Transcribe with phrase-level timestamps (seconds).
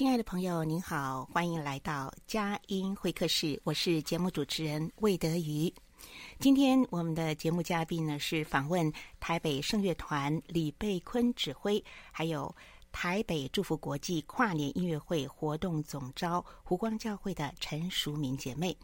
[0.00, 5.70] 亲爱的朋友，您好，欢迎来到佳音会客室，我是节目主持人魏德瑜。
[6.38, 12.56] 今天我们的节目嘉宾呢是访问台北圣乐团李贝坤指挥，还有
[12.90, 18.74] 台北祝福国际跨年音乐会活动总招湖光教会的陈淑敏姐妹。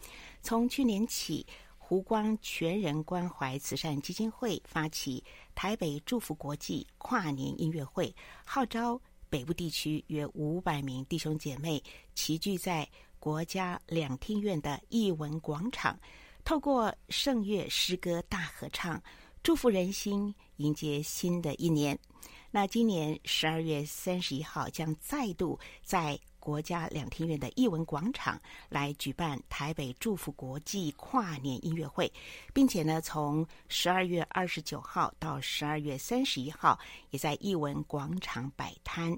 [0.43, 1.47] 从去年起，
[1.79, 8.15] 湖光全人关怀慈善基金会发起台北祝福国际跨年音乐会，
[8.45, 9.01] 号召。
[9.37, 11.83] 北部地区约五百名弟兄姐妹
[12.15, 16.01] 齐聚在国家两厅院的艺文广场，
[16.43, 18.99] 透过圣乐诗歌大合唱，
[19.43, 21.99] 祝福人心，迎接新的一年。
[22.51, 32.13] 那今年十二月三十一号将再度在国家两厅院的艺文广场来举办台北祝福国际跨年音乐会，
[32.55, 36.79] 并且呢，从十二月二十九号到十二月三十一号，
[37.11, 39.17] 也在艺文广场摆摊。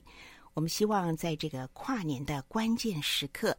[0.54, 3.54] 我们希望在这个跨年的关键时刻，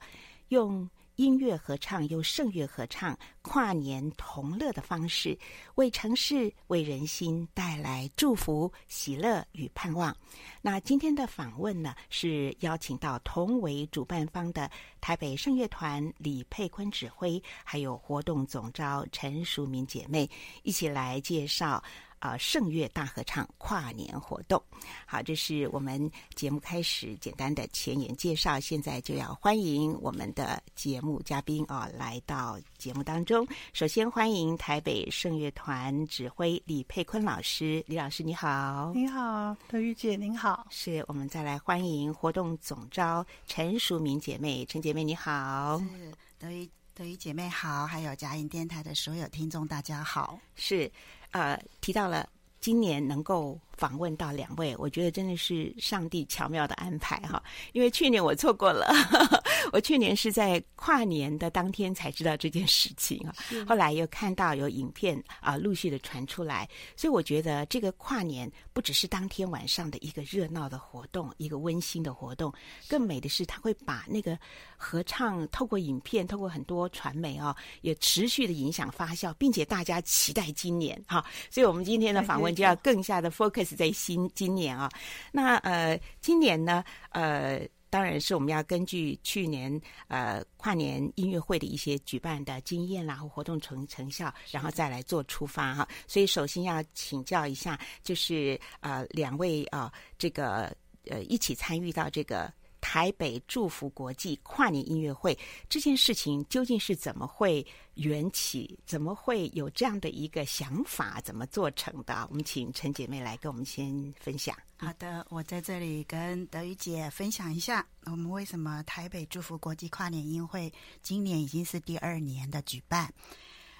[0.47, 0.89] 用。
[1.19, 5.37] 音乐合唱，用圣乐合唱，跨年同乐的方式，
[5.75, 10.15] 为城市、为人心带来祝福、喜乐与盼望。
[10.61, 14.71] 那今天的访问呢，是邀请到同为主办方的
[15.01, 20.29] 台北圣乐团李佩坤指挥，还有活动总召陈淑敏姐妹
[20.63, 21.83] 一起来介绍。
[22.19, 24.61] 啊，圣乐大合唱跨年活动，
[25.05, 28.59] 好，这是我们节目开始简单的前言介绍。
[28.59, 33.47] 现在就要欢迎我们的节目嘉宾啊，来到节目当中。
[33.71, 40.67] 首先欢迎台北圣乐团指挥李佩坤老师，李老师你好，你好，德瑜姐您好。
[40.69, 50.91] 是我们再来欢迎活动总招陈淑敏姐妹，陈姐妹你好，是德瑜德瑜姐妹好，还有佳音电台的所有听众大家好，是。
[51.31, 52.27] 呃，提到了
[52.59, 57.41] 今年能够访问到两位，我觉得真的是上帝巧妙的安排哈。
[57.71, 58.93] 因为去年我错过了，
[59.71, 63.33] 我去年是在跨年的当天才知道这件事情啊。
[63.65, 66.67] 后来又看到有影片啊、呃、陆续的传出来，
[66.97, 72.53] 所以我觉得这个跨年不只是当天晚上的一个热闹的活动，一个温馨的活动，
[72.89, 74.37] 更美的是他会把那个
[74.75, 81.25] 合唱透过影片，透过很多传媒啊，也持续的影响发酵，并且大家期待今年哈。
[81.49, 84.89] 所以我们今天的访问就要更加的 focus 在新今年啊，
[85.31, 95.87] 那呃，今年呢，呃，当然是我们要根据去年呃跨年音乐会的一些举办的经验啦，和活动成成效，然后再来做出发哈。
[96.07, 100.75] 所以首先要请教一下，就是呃两位啊、呃，这个
[101.05, 102.51] 呃一起参与到这个。
[102.89, 105.37] 台北祝福国际跨年音乐会
[105.69, 107.63] 这件事情究竟是怎么会
[107.93, 108.75] 缘起？
[108.83, 111.21] 怎么会有这样的一个想法？
[111.21, 112.27] 怎么做成的？
[112.31, 114.57] 我们请陈姐妹来跟我们先分享。
[114.77, 123.13] 好的，我在这里跟德瑜姐分享一下，我们为什么台北祝福国际跨年音乐会今年已经是第二年的举办。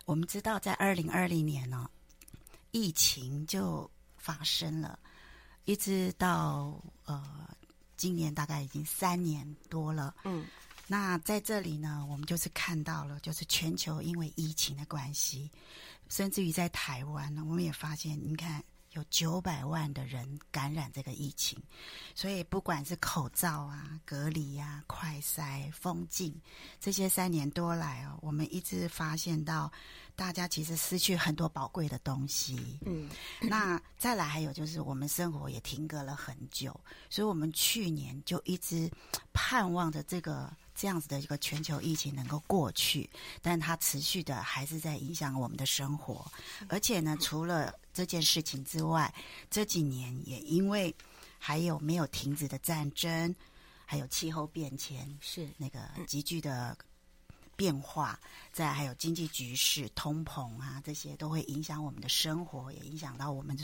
[0.06, 1.90] 我们知道，在二零二零年呢，
[2.70, 5.00] 疫情就发生了，
[5.66, 7.50] 一直到呃。
[8.00, 10.46] 今年大概已经三年多了，嗯，
[10.88, 15.52] 那在这里呢，我们就是看到了，就是全球因为疫情的关系，
[16.08, 18.64] 甚至于在台湾呢，我们也发现，你看
[18.94, 21.58] 有九百万的人感染这个疫情，
[22.16, 26.36] 所以不管是口罩啊、隔离呀、啊、快筛、封禁，
[26.80, 29.72] 这些三年多来哦，我们一直发现到
[30.16, 32.80] 大家其实失去很多宝贵的东西。
[32.86, 33.10] 嗯，
[33.42, 36.78] 那再来还有就是我们生活也停格了很久，
[37.10, 38.90] 所以我们去年就一直
[39.34, 40.52] 盼望着这个。
[40.80, 43.10] 这样子的一个全球疫情能够过去，
[43.42, 46.26] 但它持续的还是在影响我们的生活。
[46.70, 49.14] 而且呢，除了这件事情之外，
[49.52, 50.96] 这几年也因为
[51.38, 53.36] 还有没有停止的战争，
[53.86, 56.78] 还有气候变迁，是那个急剧的。
[57.60, 58.18] 变化，
[58.54, 63.58] 再还有经济局势、通膨啊，这些都会影响我们的生活，也影响到我们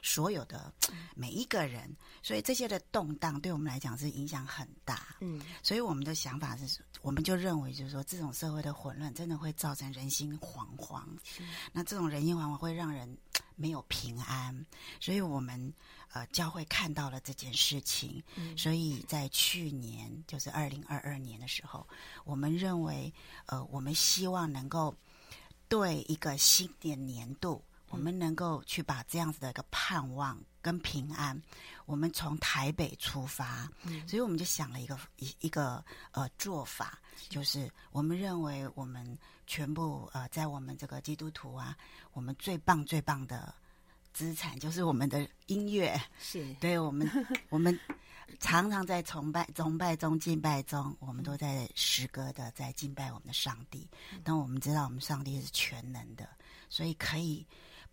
[0.00, 0.72] 所有的
[1.14, 1.94] 每一个人。
[2.22, 5.14] 所以这些的动荡对我们来讲是影响很大。
[5.20, 11.04] 嗯，所以我们的想法是，我们就认为就是说，这种社会的混乱真的会造成人心惶惶。
[11.72, 13.14] 那这种人心惶惶会让人
[13.54, 14.64] 没有平安。
[14.98, 15.74] 所以我们。
[16.12, 21.88] 呃，教会看到了这件事情，嗯，所以在去年，就是二零二二年的时候，
[22.24, 23.10] 我们认为，
[23.46, 24.94] 呃，我们希望能够
[25.68, 31.40] 对一个新的年度，我们能够去把这样子的一个盼望跟平安，
[31.86, 37.00] 我们从台北出发，嗯，所以我们就想了一个一一个呃做法，
[37.30, 41.74] 就是我们认为我们全部呃在我们这个基督徒啊，
[42.12, 43.54] 我们最棒最棒的。
[44.12, 47.08] 资产就是我们的音乐，是 对我们，
[47.50, 47.78] 我们
[48.40, 53.88] 常常在崇拜、崇拜中、敬拜中，我们都在诗歌的在敬拜我们的上帝。
[54.22, 56.28] 但我们知道，我们上帝是全能的，
[56.68, 57.46] 所以可以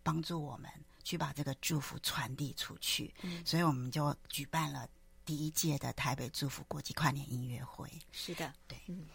[0.03, 0.69] 帮助我们
[1.03, 3.13] 去把这个祝福传递出去。
[3.45, 4.87] 所以我们就举办了
[5.25, 7.89] 第一届的台北祝福国际跨年音乐会。
[8.11, 8.77] 是的，对。
[8.87, 9.05] 嗯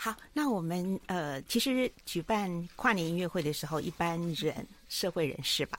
[0.00, 5.76] 好，那我们呃，其实举办跨年音乐会的时候，一般人社会人士吧，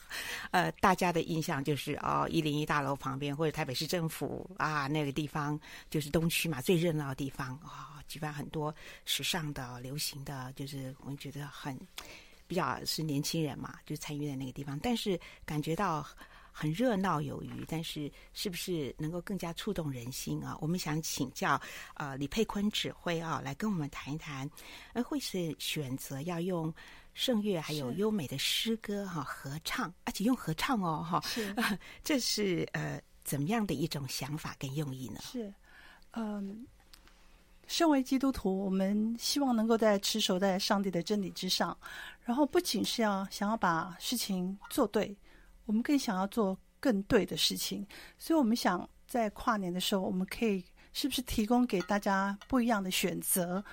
[0.52, 5.58] 呃，大家的印象就是哦，一零一大楼旁边或者台北市政府啊，那个地方
[5.88, 8.74] 就是东区嘛，最热闹的地方啊，哦，举办很多
[9.06, 11.74] 时尚的、流行的，就是我们觉得很
[12.46, 16.06] 比较是年轻人嘛，就参与在那个地方，但是感觉到。
[16.52, 20.56] 很热闹有余，但是是不是能够更加触动人心啊？
[20.60, 21.60] 我们想请教
[21.94, 24.48] 呃李佩坤指挥啊，来跟我们谈一谈，
[24.92, 26.72] 呃，会是选择要用
[27.14, 35.20] 圣乐还有优美的诗歌哈、啊、合唱，而且用合唱哦哈，是， 呃、这是呃怎么样的一种想法跟用意呢？
[35.22, 35.52] 是，
[36.12, 36.66] 嗯，
[37.66, 41.76] 身为基督徒，我们希望能够在持守在上帝的真理之上，
[42.24, 45.16] 然后不仅是要想要把事情做对。
[45.72, 47.86] 我们更想要做更对的事情，
[48.18, 53.64] 所以我们想在跨年的时候，我们可以是不是提供给大家不一样的选择？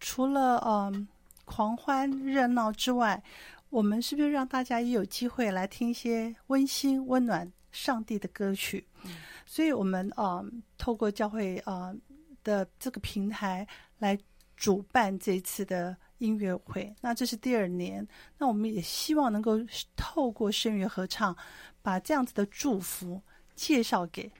[0.00, 1.06] 除了嗯
[1.44, 3.22] 狂欢热闹之外，
[3.68, 8.88] 我们是不是让大家也有机会来听一些温馨温暖上帝的歌曲？
[9.04, 11.94] 嗯、所以，我们嗯透过教会啊
[12.42, 13.68] 的这个平台
[13.98, 14.18] 来
[14.56, 15.94] 主办这次的。
[16.22, 18.06] 音乐会，那这是第二年，
[18.38, 19.58] 那我们也希望能够
[19.96, 21.36] 透过声乐合唱，
[21.82, 23.20] 把这样子的祝福
[23.56, 24.30] 介绍给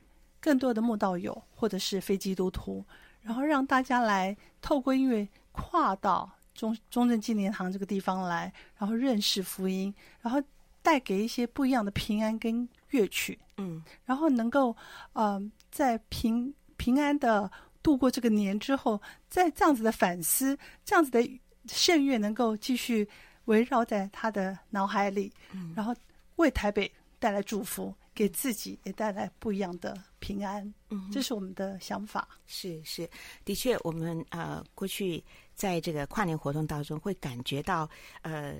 [0.41, 2.85] 更多的慕道友或者是非基督徒，
[3.21, 10.41] 然后让大家来透过音乐跨到中中正纪念堂这个地方来，然后认识福音，然后
[10.83, 14.77] 带给一些不一样的平安跟乐曲，嗯，然后能够
[15.15, 15.43] 呃
[15.73, 17.51] 在平平安的
[17.83, 21.21] 度过这个年之后，在这样子的反思，这样子的。
[21.67, 23.09] 圣乐能够继续
[23.47, 25.95] 围绕在他的脑海里，嗯，然后
[26.37, 30.63] 为台北带来祝福，给自己也带来不一样的平安。
[30.91, 32.29] 嗯，这是我们的想法。
[32.47, 33.09] 是是，
[33.45, 35.23] 的确，我们呃过去
[35.55, 37.89] 在这个跨年活动当中，会感觉到
[38.23, 38.55] 呃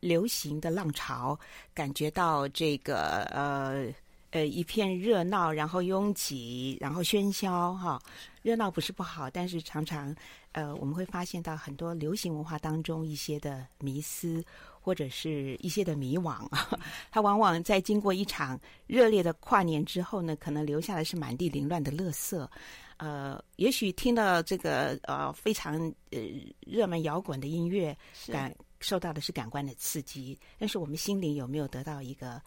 [0.00, 1.38] 流行的浪潮，
[1.74, 3.92] 感觉到这个呃。
[4.30, 8.00] 呃，一片热闹，然后拥挤，然后喧嚣，哈，
[8.42, 10.14] 热闹不是不好，但是常常，
[10.52, 14.44] 呃，我们会发现到很多流行文化当中一些的迷思，
[14.80, 16.48] 或者是一些的迷惘，
[17.10, 18.56] 它往往在经过一场
[18.86, 22.48] 热烈的跨年之后呢，可能留下的是满地凌乱的垃圾。
[22.98, 25.74] 呃，也许听到这个呃非常
[26.10, 26.18] 呃
[26.60, 27.96] 热门摇滚的音乐，
[28.28, 32.40] 感受到的是感官的刺激，但是我们心灵有没有得到一个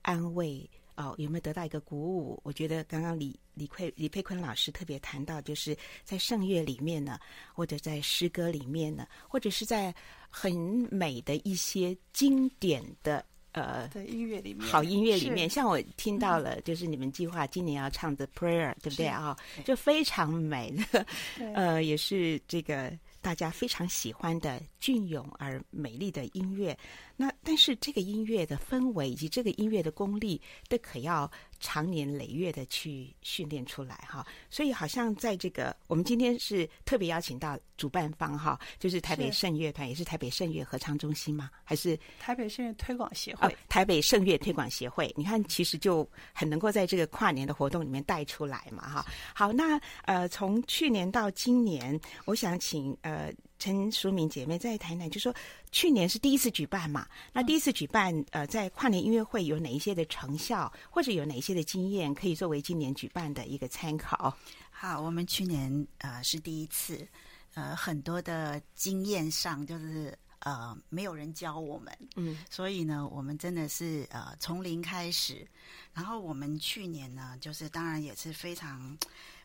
[0.00, 0.66] 安慰？
[0.96, 2.40] 哦，有没有得到一个鼓舞？
[2.42, 7.18] 我觉得刚刚李李佩李佩坤老师特别谈到，就是在圣乐里面呢，
[7.54, 9.94] 或者在诗歌里面呢，或者是在
[10.28, 10.52] 很
[10.90, 19.36] 美的一些经典的呃在音乐里面，好音乐里面，像我听到了，就是你们计划今年要唱的《Prayer》，对不对啊？
[19.64, 21.06] 就非常美的，
[21.54, 22.92] 呃，也是这个。
[23.22, 26.78] 大家非常喜欢的隽永而美丽的音乐。
[27.16, 34.26] 那但是这个音乐的氛围以及这个音乐的功力，都可要长年累月的去训练出来哈。
[34.50, 41.50] 所以好像在这个我们今天是特别邀请到主办方哈，就是台北圣乐团，也是台北圣乐合唱中心吗？
[41.64, 43.48] 还是台北圣乐推广协会？
[43.48, 45.10] 哦，台北圣乐推广协会。
[45.16, 49.06] 你看，其实就很能够在这个跨年的活动里面带出来嘛哈。
[49.34, 53.32] 好，那呃，从去年到今年，我想请呃。
[53.58, 55.34] 陈淑敏姐妹在台南就说，
[55.72, 64.36] 去年是第一次举办嘛，那第一次举办，呃，在跨年音乐会有哪一些的成效，或者有哪一些的经验，可以作为今年举办的一个参考？
[64.70, 67.06] 好，我们去年呃是第一次，
[67.54, 75.46] 呃，很多的经验上就是呃没有人教我们，嗯，所以呢，我们真的是呃从零开始，
[75.94, 78.96] 然后我们去年呢，就是当然也是非常。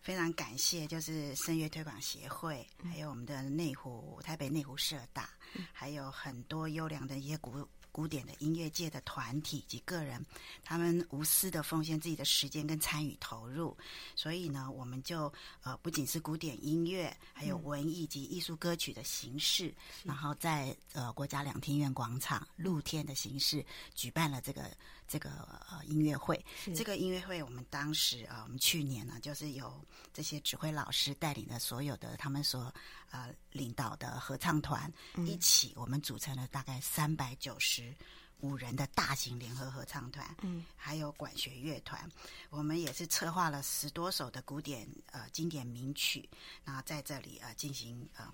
[0.01, 5.29] 非常感谢，就是声乐推广协会，还有我们的内湖台北内湖社大，
[5.71, 7.51] 还有很多优良的一些古
[7.91, 10.23] 古典的音乐界的团体以及个人，
[10.63, 13.77] 他们无私的奉献自己的时间跟参与投入，
[14.15, 15.31] 所以呢，我们就
[15.63, 24.71] 呃不仅是古典音乐，还有文艺及艺术歌曲的形式，嗯、然后在呃国家两厅院广场露天的形式举办了这个
[25.07, 25.29] 这个
[25.69, 26.43] 呃音乐会。
[26.75, 29.73] 这个音乐会我们当时啊、呃，我们去年呢，就是由
[30.13, 32.73] 这些指挥老师带领的所有的他们所。
[33.11, 37.95] 呃，领导的合唱团一起，我们组成了大概三百九十
[38.39, 42.09] 五人的大型联合合唱团，嗯，还有管弦乐团，
[42.49, 46.27] 我们也是策划了十多首的古典呃经典名曲，
[46.65, 48.31] 然后在这里呃进行呃。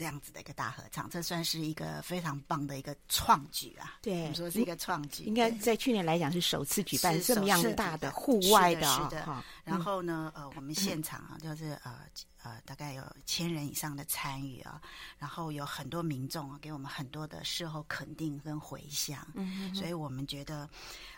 [0.00, 3.98] 这样子的一个大合唱，这算是一个非常棒的一个创举啊！
[4.00, 9.20] 对，我们说是一个创举，应该在去年来讲是首次举办这么样大的户外的，是的。
[9.20, 11.98] 是的，然后呢，呃，我们现场啊，就是呃
[12.42, 14.80] 呃，大概有千人以上的参与啊，
[15.18, 20.66] 然后有很多民众啊，给我们很多的事后肯定跟回响，嗯，所以我们觉得，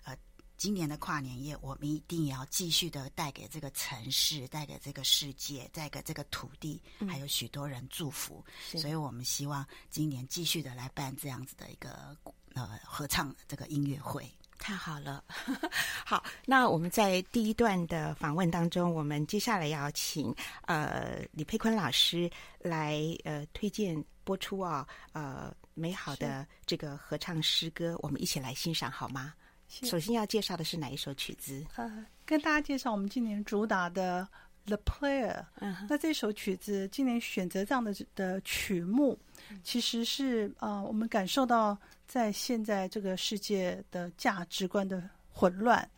[0.03, 0.17] 呃。
[0.62, 8.45] 今年的跨年夜，我们一定要继续的带给这个城市、带给这个世界、带给这个土地，还有许多人祝福。
[8.73, 12.16] 嗯、所以我们希望今年继续的来办这样子的一个
[12.54, 14.25] 呃合唱这个音乐会。
[14.57, 15.25] 太好了，
[16.07, 20.33] 好，那我们在第一段的访问当中，我们接下来要请
[20.66, 29.35] 呃李佩坤老师来呃推荐播出啊呃美好的这个合唱诗歌，我们一起来欣赏好吗？
[29.81, 31.64] 首先要介绍的是哪一首曲子？
[31.76, 34.29] 呃，跟大家介绍我们今年主打的
[34.69, 35.33] 《The Player》。
[35.61, 39.19] 嗯，那这首曲子今年选择这样的的曲目，
[39.64, 41.76] 其实是啊、呃，我们感受到
[42.07, 45.02] 在现在这个世界的价值观的
[45.33, 45.88] 混乱、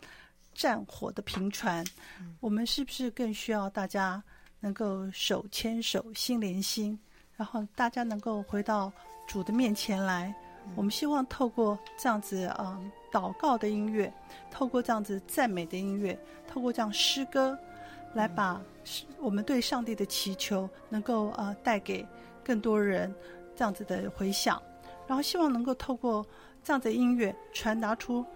[0.55, 1.85] 战火的频传，
[2.39, 4.23] 我们是不是更需要大家
[4.61, 6.97] 能够手牵手、心连心，
[7.37, 8.93] 然后大家能够回到
[9.27, 10.33] 主的面前来？
[10.77, 12.79] 我们希望透过这样子啊。
[12.81, 14.13] 呃祷告的音乐，
[14.51, 16.19] 透过这样子赞美的音乐，
[16.49, 17.57] 透过这样诗歌，
[18.13, 18.61] 来把
[19.21, 22.05] 我们对上帝的祈求能够呃带给
[22.45, 23.15] 更多人
[23.55, 24.61] 这样子的回响，
[25.07, 26.27] 然后希望能够透过
[26.65, 28.27] 这样子的音乐传达出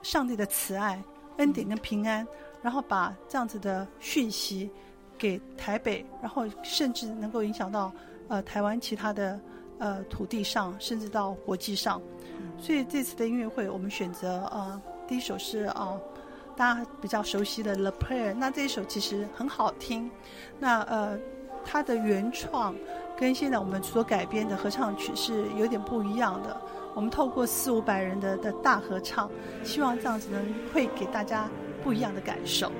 [0.00, 1.02] 上帝的慈爱、
[1.38, 2.24] 恩典跟平安，
[2.62, 4.70] 然后把这样子的讯息
[5.18, 7.92] 给台北，然后甚至能够影响到
[8.28, 9.40] 呃台湾其他的
[9.78, 12.00] 呃土地上，甚至到国际上。
[12.58, 15.98] 所以这次的音乐会，我们选择呃，第一首是啊、
[16.56, 18.32] 大家比较熟悉的《The Prayer》。
[18.34, 20.10] 那这一首其实很好听。
[20.58, 21.18] 那呃，
[21.64, 22.74] 它的原创
[23.16, 26.60] 跟现在我们所改编的合唱曲是有点不一样的。
[26.94, 29.30] 我们透过四五百人的的大合唱，
[29.62, 30.38] 希望这样子呢
[30.72, 31.48] 会给大家
[31.82, 32.70] 不一样的感受。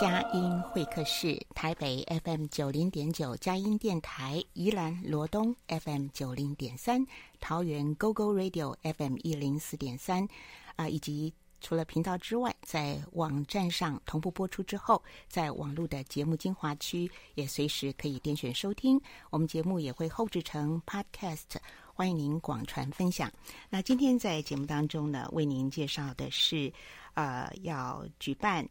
[0.00, 7.04] 佳音会客室，台北 FM 九零点九佳音电台，宜兰罗东 FM 九零点三，
[7.40, 10.28] 桃园 GO GO Radio FM 一零四点三，
[10.76, 11.34] 啊，以及。
[11.60, 19.00] 除了频道之外，在网站上同步播出之后，在网络的节目精华区也随时可以点选收听。
[19.30, 21.56] 我们节目也会后制成 Podcast，
[21.92, 23.28] 欢迎您广传分享。
[23.68, 26.72] 那今天在节目当中呢，为您介绍的是，
[27.14, 28.64] 呃，要举办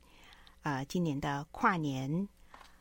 [0.67, 2.27] 呃今年的跨年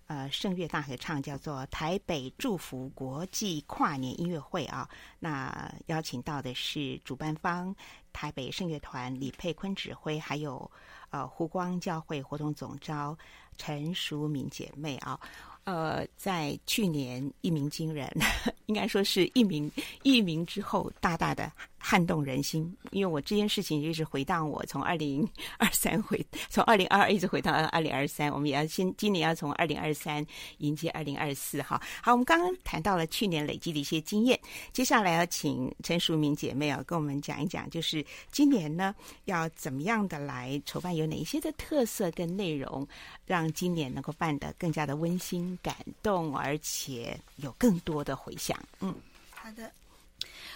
[0.08, 4.88] 呃圣乐大合唱，叫做台北祝福国际跨年音乐会啊。
[5.20, 7.72] 那邀请到的是主办方。
[8.12, 10.68] 台北圣乐团李佩坤指挥，还有
[11.10, 13.16] 呃湖光教会活动总召
[13.56, 15.20] 陈淑敏姐妹啊。
[15.62, 18.10] 呃，在去年一鸣惊人，
[18.66, 19.70] 应该说是一鸣
[20.02, 21.52] 一鸣之后，大大的
[21.88, 22.76] 撼动人心。
[22.90, 28.32] 因为我这件事情一直回荡我从二零二三回，从二零二二一直回到二零二三。
[28.32, 30.26] 我们也要先今年要从二零二三
[30.58, 31.80] 迎接二零二四哈。
[32.02, 34.40] 好，我们刚刚谈到了去年累积的一些经验，
[34.72, 38.92] 接下来要请陈淑敏姐妹啊跟我们讲一讲，就是今年呢
[39.26, 42.84] 要怎么样的来筹办，有哪一些的特色跟内容，
[43.26, 45.36] 让今年能够办得更加的温馨。
[45.62, 48.58] 感动，而且有更多的回响。
[48.80, 48.94] 嗯，
[49.30, 49.70] 好的。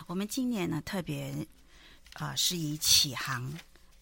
[0.07, 1.47] 我们今年呢，特别
[2.15, 3.53] 啊、是以启航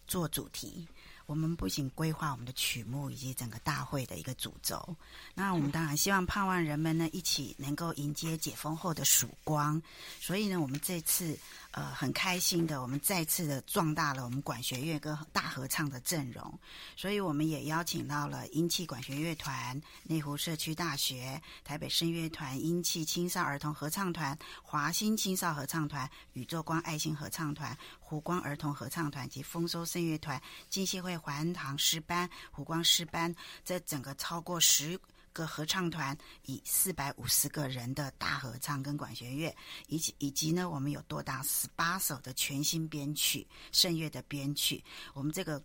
[0.06, 0.86] 做主题。
[1.26, 4.96] 我们不仅规划我们的曲目以及整个大会的一个主轴，
[5.34, 9.82] 那我们当然希望盼望人们呢一起能够迎接解封后的曙光。
[10.18, 11.38] 所以呢，我们这次
[11.72, 16.58] 呃很开心的，我们再次的壮大了我们管弦乐跟大合唱的阵容。
[16.96, 34.98] 所以我们也邀请到了英气管弦乐团、内湖社区大学、台北声乐团、英气青少儿童合唱团、华新青少合唱团、宇宙光爱心合唱团、湖光儿童合唱团及丰收声乐团、浸信会环堂诗班、湖光诗班，这整个超过十
[35.38, 39.54] 个合唱团，以四百五十个人的大合唱跟管弦乐，
[39.86, 44.82] 以及以及呢，我们有多达十八首的全新编曲圣乐的编曲，
[45.14, 45.62] 我们这个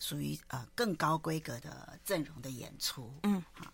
[0.00, 3.72] 属于呃更高规格的阵容的演出，嗯，好。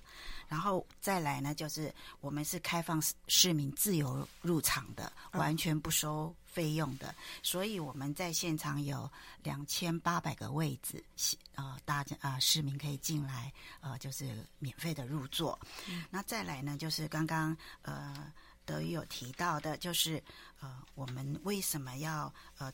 [0.49, 9.09] 然后再来呢，就是我们是开放市民自由入场的，完全不收费用的，所以我们在现场有
[9.43, 11.05] 两千八百个位置，
[11.55, 15.59] 呃，大家啊、呃、市民可以进来，呃，就是免费的入座。
[15.87, 18.33] 嗯、那再来呢，就是刚刚呃
[18.65, 20.23] 德语有提到的，就是
[20.61, 22.73] 呃我们为什么要呃。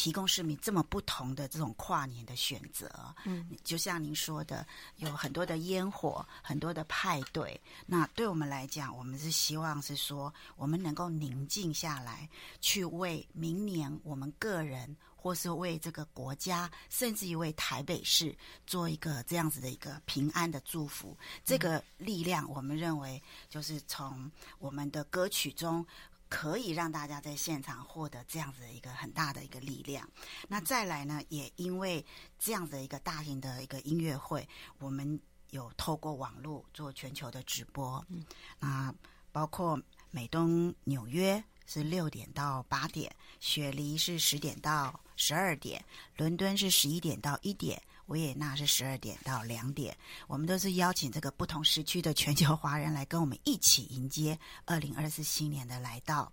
[0.00, 2.88] 提供市民这么不同的这种跨年的选择，
[3.26, 7.60] 嗯，就像您说的，有很多的烟火，很多的派对。
[7.84, 12.26] 那对我们来讲，我们是希望是说，我们能够宁静下来，
[12.62, 18.34] 去为明年我们个人，或是为这个国家，甚至于为台北市
[18.66, 21.14] 做一个这样子的一个平安的祝福。
[21.44, 25.86] 这个力量，我们认为就是从我们的歌曲中。
[26.30, 30.08] 可以让大家在现场获得这样子的一个很大的一个力量。
[30.48, 32.02] 那再来呢，也因为
[32.38, 38.02] 这样的一个大型的一个音乐会，我们有透过网络做全球的直播。
[38.08, 38.24] 嗯，
[38.60, 38.94] 那
[39.32, 39.78] 包括
[40.10, 45.84] 美东纽约是六点到八点，雪梨是十点到十二点，
[46.16, 47.82] 伦敦是十一点到一点。
[48.10, 49.96] 维也纳是十二点到两点，
[50.26, 56.30] 我们都是邀请这个不同时区的全球华人来跟我们一起迎接二零二四新年的来到。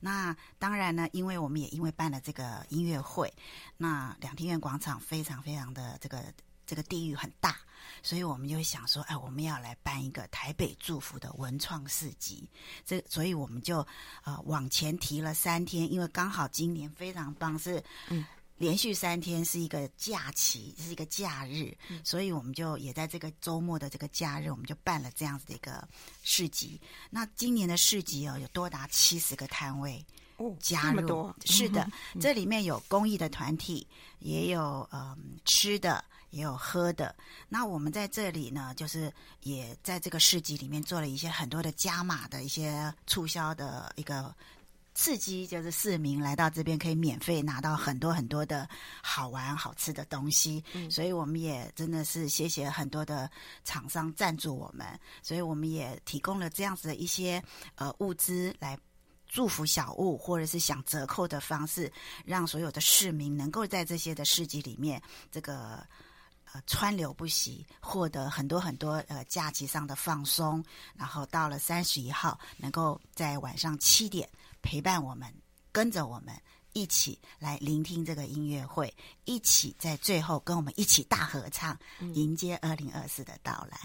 [0.00, 3.32] 那当然呢，因为我们也因为办了这个音乐会，
[3.76, 6.24] 那两厅院广场非常非常的这个
[6.66, 7.58] 这个地域很大，
[8.02, 12.48] 所以我们就想说，哎，我们要来办一个台北祝福的文创市集。
[12.86, 13.86] 这所以我们就
[14.24, 18.24] 呃往前提了三天，因为刚好今年非常棒，是嗯。
[18.58, 25.86] 连续三天是一个假期，是一个假日，嗯，所以我们就也在这个周末的这个假日，我们就办了这样子的一个
[26.24, 26.80] 市集。
[27.08, 30.04] 那今年的市集哦，有多达七十个摊位
[30.38, 33.86] 哦，加入，多是的，嗯，这里面有公益的团体，
[34.18, 37.14] 也有嗯吃的，也有喝的。
[37.48, 39.12] 那我们在这里呢，就是
[39.44, 44.34] 也在这个市集里面做了一些很多的加码的一些促销的一个。
[44.98, 48.68] 刺激就是市民来到这边可以免费拿到很多很多的
[49.00, 53.30] 好玩好吃的东西，嗯，所以我们也真的是谢谢很多的
[53.62, 57.40] 厂商赞助我们，所以我们也提供了这样子的一些
[57.76, 58.76] 呃物资来
[59.28, 61.92] 祝福小物或者是想折扣的方式，
[62.24, 65.86] 让所有的市民能够在这些的市集里面这个
[66.52, 70.60] 呃川流不息，获得很多很多呃假期上的放松，
[70.96, 74.28] 然后到了三十一号能够在晚上七点。
[74.62, 75.32] 陪伴我们，
[75.72, 76.34] 跟着我们
[76.72, 78.92] 一起来聆听这个音乐会，
[79.24, 81.78] 一起在最后跟我们一起大合唱，
[82.14, 83.78] 迎接二零二四的到来。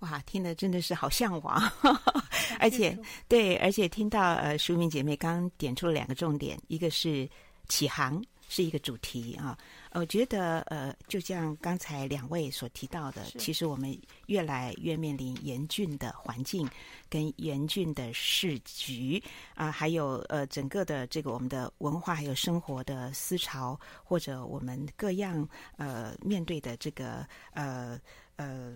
[0.00, 1.60] 哇，听的真的是好向往，
[2.60, 7.28] 而且对，而且听到呃，淑敏姐妹刚刚点出了两个重点，一个是
[7.68, 9.58] 启航是一个主题啊，
[9.92, 16.68] 我觉得呃，就像刚才两位所提到的，其实我们越来越面临严峻的环境
[17.08, 19.22] 跟严峻的市局
[19.54, 27.98] 啊，还有呃，整个的这个我们的文化还有生活的思潮，或者我们各样呃面对的这个呃
[28.36, 28.48] 呃。
[28.48, 28.74] 呃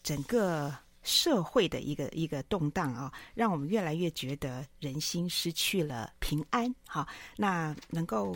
[0.00, 6.74] 整个社会的一个一个动荡啊，让我们越来越觉得人心失去了平安。
[6.86, 8.34] 好，那能够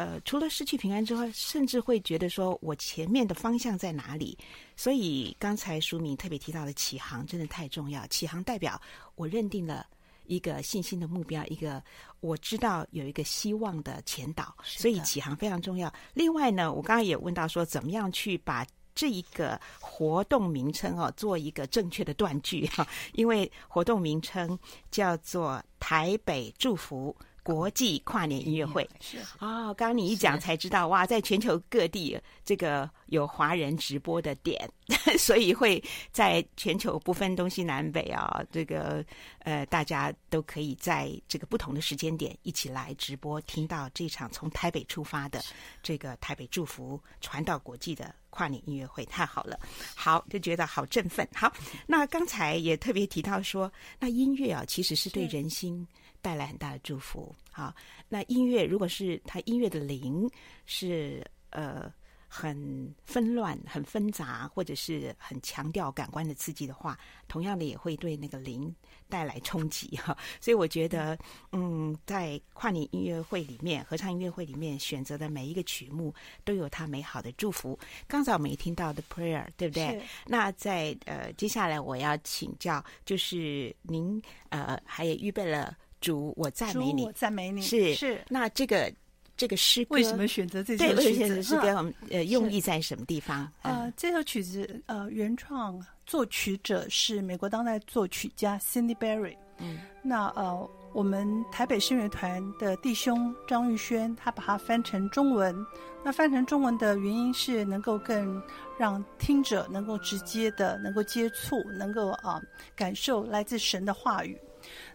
[0.00, 4.34] 呃，除了失去平安之外，甚至会觉得说我前面的方向在哪里？
[4.74, 8.06] 所以刚才书敏特别提到的启航真的太重要。
[8.06, 8.80] 启航代表
[9.14, 9.86] 我认定了
[10.24, 11.84] 一个信心的目标，一个
[12.20, 15.92] 我知道有一个希望的前导，所以启航非常重要。
[16.14, 24.58] 另外呢，我刚刚也问到说，怎么样去把这一个活动名称哦，做一个正确的断句哈，因为活动名称
[24.90, 27.14] 叫做台北祝福
[27.50, 28.88] 国际跨年音乐会。
[29.00, 34.70] 是哦，刚刚你一讲才知道哇，在全球各地这个有华人直播的点，
[35.18, 35.82] 所以会
[36.12, 39.04] 在全球不分东西南北啊，这个
[39.40, 45.42] 呃，大家都可以在这个不同的时间点一起来直播，听到这场从台北出发的
[45.82, 48.14] 这个台北祝福传到国际的。
[48.32, 49.58] 跨年音乐会太好了，
[49.96, 51.28] 好，就觉得好振奋。
[51.34, 51.52] 好，
[51.84, 55.84] 那刚才也特别提到说，那音乐啊，其实是对人心
[56.22, 57.34] 带来很大的祝福。
[57.50, 57.74] 好，
[58.08, 60.30] 那音乐如果是它音乐的灵
[60.66, 61.92] 是呃。
[62.32, 68.72] 很纷乱、很纷杂，或者是很强调感官的刺激的话，同样的也会对那个灵
[69.08, 70.16] 带来冲击 哈。
[70.40, 71.18] 所以我觉得，
[71.50, 77.76] 嗯，在跨年音乐会里面、合唱音乐会里面选择的每一个曲目都有它美好的祝福。
[78.06, 80.00] 刚才我们也听到的 prayer，对不对？
[80.24, 88.20] 那在呃，接下来我要请教，就是您呃，还也预备了主我赞美你，我赞美你是是。
[88.28, 88.92] 那这个。
[89.36, 90.96] 这个诗歌为什么选择这首曲子？
[90.96, 91.94] 对，为什么诗歌？
[92.10, 93.50] 呃，用意在什么地方？
[93.62, 99.34] 呃，这首曲子呃，原创作曲者是美国当代作曲家 Cindy Barry。
[99.56, 105.56] 嗯，那呃，我们台北声乐团的弟兄张玉轩，他把它翻成中文。
[106.04, 108.42] 那翻成中文的原因是能够更
[108.78, 112.42] 让听者能够直接的能够接触，能够啊、呃、
[112.76, 114.38] 感受来自神的话语。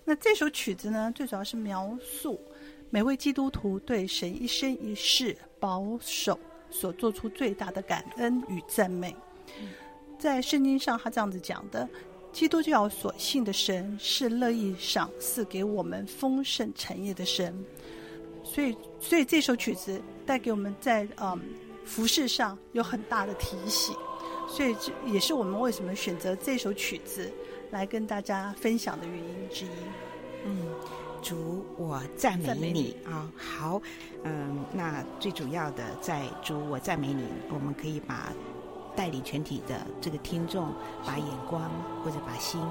[0.04, 2.40] 那这首曲子呢，最主要是描述。
[2.92, 9.14] 每位基督徒对神一生一世保守所做出最大的感恩与赞美，
[10.18, 11.90] 在圣经上他这样子讲的：
[12.32, 17.54] 基督教所信的神是乐意赏赐给我们丰盛产业的神，
[18.44, 21.38] 所以，所以这首曲子带给我们在嗯
[21.84, 23.94] 服饰上有很大的提醒，
[24.48, 27.30] 所以这也是我们为什么选择这首曲子
[27.72, 29.70] 来跟大家分享的原因之一。
[30.46, 30.68] 嗯。
[31.22, 33.30] 主，我赞美你啊、哦！
[33.36, 33.82] 好，
[34.26, 38.32] 嗯，那最主要的，在主，我赞美你，我们可以把
[38.96, 40.72] 带领全体的这个听众，
[41.04, 41.64] 把眼光
[42.04, 42.62] 或者把心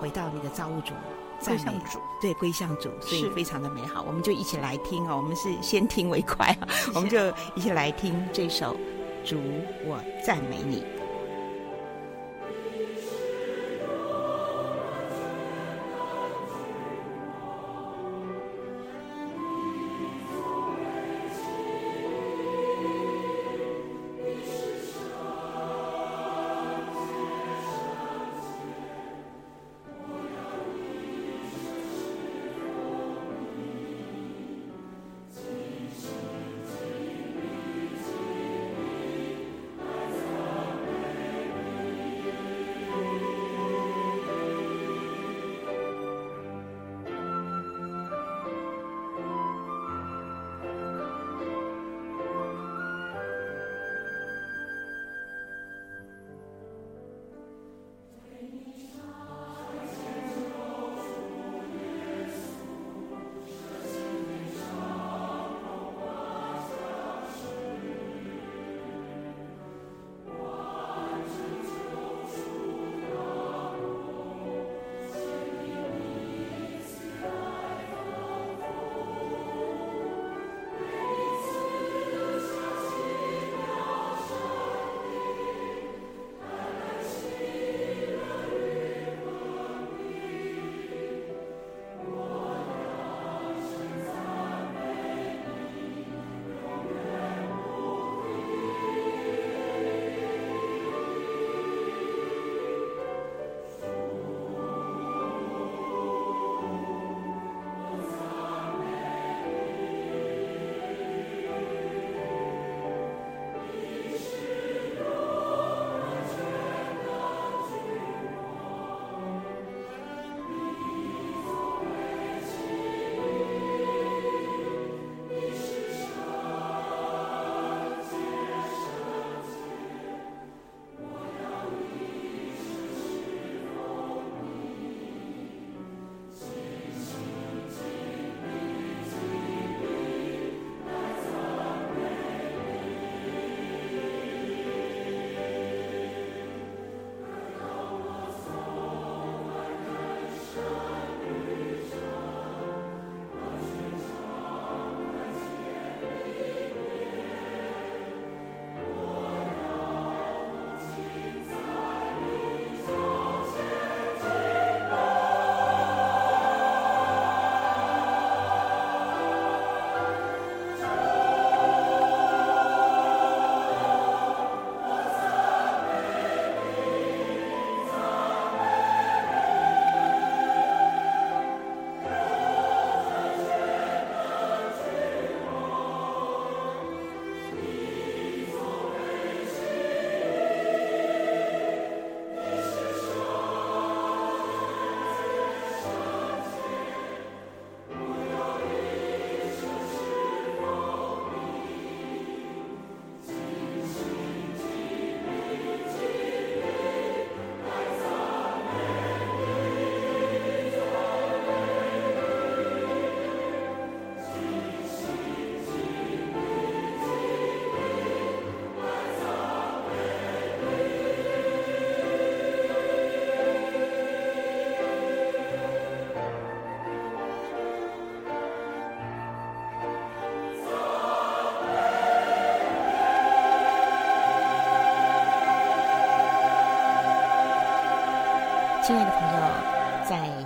[0.00, 0.94] 回到那个造物主，
[1.38, 4.02] 赞美主，对，归向主，所以非常的美好。
[4.02, 7.16] 我们就一起来听哦，我们是先听为快啊，我们就
[7.54, 8.74] 一起来听这首
[9.24, 9.38] 《主，
[9.84, 10.80] 我赞美你》。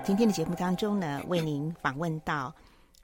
[0.02, 2.54] 今天的节目当中呢，为您访问到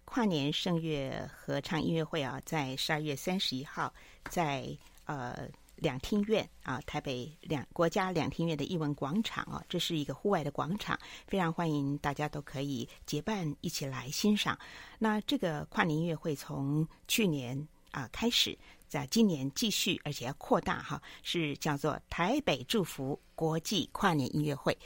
[0.06, 3.92] 跨年圣乐合唱音乐会啊，在十二月三十一号
[4.30, 4.66] 在
[5.04, 14.58] 呃两厅院啊，台北两国家两厅院的艺文广场啊，这是一个户外的广场，非常欢迎大家都可以结伴一起来欣赏。
[14.98, 18.56] 那这个跨年音乐会从去年啊开始。
[18.88, 24.78] 在今年继续，而且要扩大哈，是叫做台北祝福国际跨年音乐会，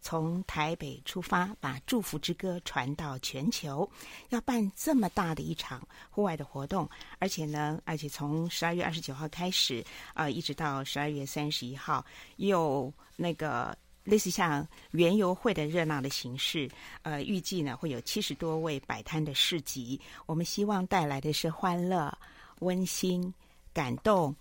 [0.00, 3.88] 从台北出发，把祝福之歌传到全球。
[4.30, 12.04] 要办这么大的一场户外的活动，而且呢，而且从十二月二十九号开始，呃，一直到十二月三十一号，
[12.36, 16.70] 有那个类似像园游会的热闹的形式。
[17.02, 20.00] 呃，预计呢会有七十多位摆摊的市集。
[20.26, 22.16] 我们希望带来的是欢乐、
[22.60, 23.32] 温馨。
[23.74, 24.32] 感动、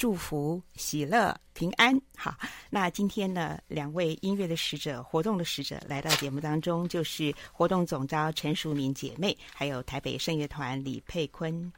[0.00, 1.94] 祝福、喜乐、平安。
[2.16, 2.34] 好，
[2.70, 11.70] 那今天呢，两位音乐的使者、活动的使者来到节目当中，就是活动总召陈淑敏姐妹，还有台北圣乐团李佩坤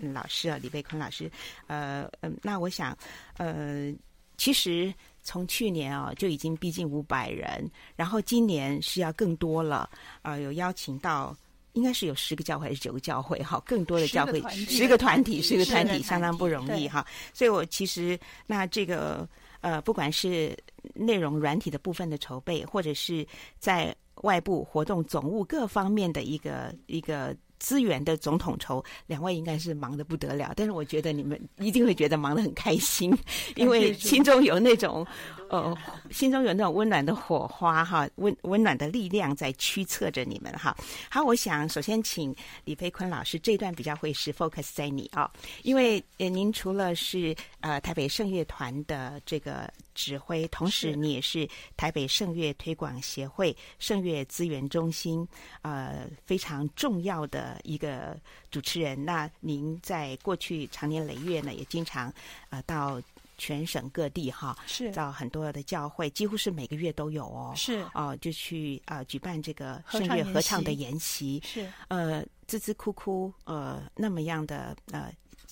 [0.00, 1.30] 老师啊，李佩坤老师。
[1.68, 2.98] 呃，嗯，那我想，
[3.36, 3.94] 呃，
[4.36, 9.88] 其实从去年啊就已经逼近五百人，然后今年是要更多了。
[10.22, 11.36] 呃，有邀请到。
[11.72, 17.06] 应该是有十个教会还是九个教会哈，更多的教会，十个团体，十个团体相当不容易哈。
[17.32, 19.28] 所以我其实那这个
[19.60, 20.56] 呃，不管是
[20.94, 23.26] 内容软体的部分的筹备，或者是
[23.58, 27.36] 在外部活动总务各方面的一个一个。
[27.62, 33.14] 资源的总统筹，两位应该是忙得不得了，但是我觉得你们一定会觉得忙得很开心，
[33.54, 35.06] 因为心中有那种，
[35.50, 35.76] 呃，
[36.10, 40.76] 心中有那种温暖的火花哈，温温暖的力量在驱策着你们哈。
[41.10, 42.34] 好，我想首先请
[42.64, 45.30] 李佩坤老师这段比较会是 focus 在你啊，
[45.64, 49.70] 因为呃，您除了是呃台北圣乐团的这个。
[49.92, 55.28] 指挥，同时你也是台北圣乐推广协会圣乐资源中心
[55.60, 58.16] 呃非常重要的一个
[58.50, 59.04] 主持人。
[59.04, 62.10] 那您在过去长年累月呢，也经常
[62.48, 63.02] 呃到
[63.40, 75.10] 全省各地哈，是到很多的教会，几乎是每个月都有哦，是哦、呃，就去啊、呃、举办这个圣乐合唱的研习，是呃孜孜哭哭呃那么样的呃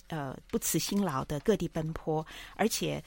[0.09, 2.25] 呃不辞辛劳的各地奔波，
[2.57, 3.03] 而且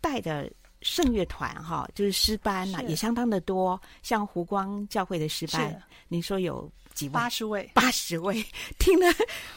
[0.00, 0.52] 带的。
[0.82, 3.80] 圣乐团哈，就是诗班呐、啊，也相当的多。
[4.02, 7.12] 像湖光教会的诗班，您说有几位？
[7.12, 8.44] 八十位，八十位。
[8.78, 9.06] 听了，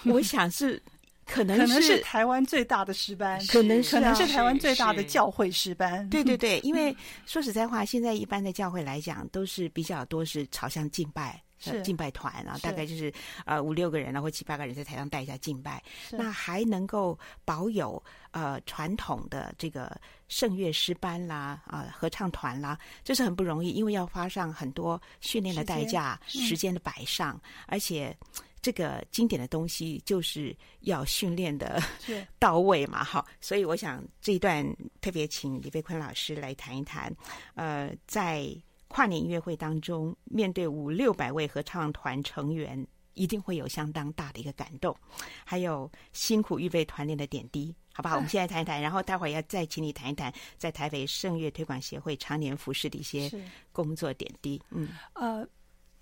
[0.06, 0.82] 我想是
[1.30, 6.10] 可能是可能是台湾最大的诗班，可能是、啊、可能是台湾最大的教会诗班。
[6.10, 11.42] 对对对，因为说实在话，现在一般的教会来讲，都是比较多是朝向敬拜。
[11.62, 11.82] 是。
[11.82, 13.14] 敬拜团啊，大概就是
[13.46, 28.16] 呃五六个人啊，或七八个人在台上带一下敬拜，那还能够保有呃传统的这个圣乐诗班啦啊、呃、合唱团啦，这是很不容易，因为要花上很多训练的代价、时间，时间的摆上、嗯，而且
[28.62, 31.82] 这个经典的东西就是要训练的
[32.40, 34.66] 到位嘛，好，所以我想这一段
[35.02, 37.14] 特别请李佩坤老师来谈一谈，
[37.56, 38.50] 呃，在。
[38.92, 44.98] 跨年音乐会当中，面对五六百位合唱团成员，一定会有相当大的一个感动，
[45.46, 48.16] 还有辛苦预备团练的点滴，好不好？
[48.18, 53.32] 我们现在谈一谈，然后待会儿要再请你谈一谈在台北圣乐推广协会常年服侍的一些
[53.72, 54.60] 工作点滴。
[54.72, 55.48] 嗯，呃。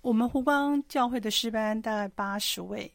[0.08, 2.90] 我们湖光教会的师班大概八十位，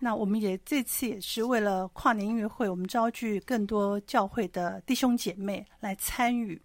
[0.00, 6.60] 那我们也这次也是为了跨年音乐会，我们招聚更多教会的弟兄姐妹来参与，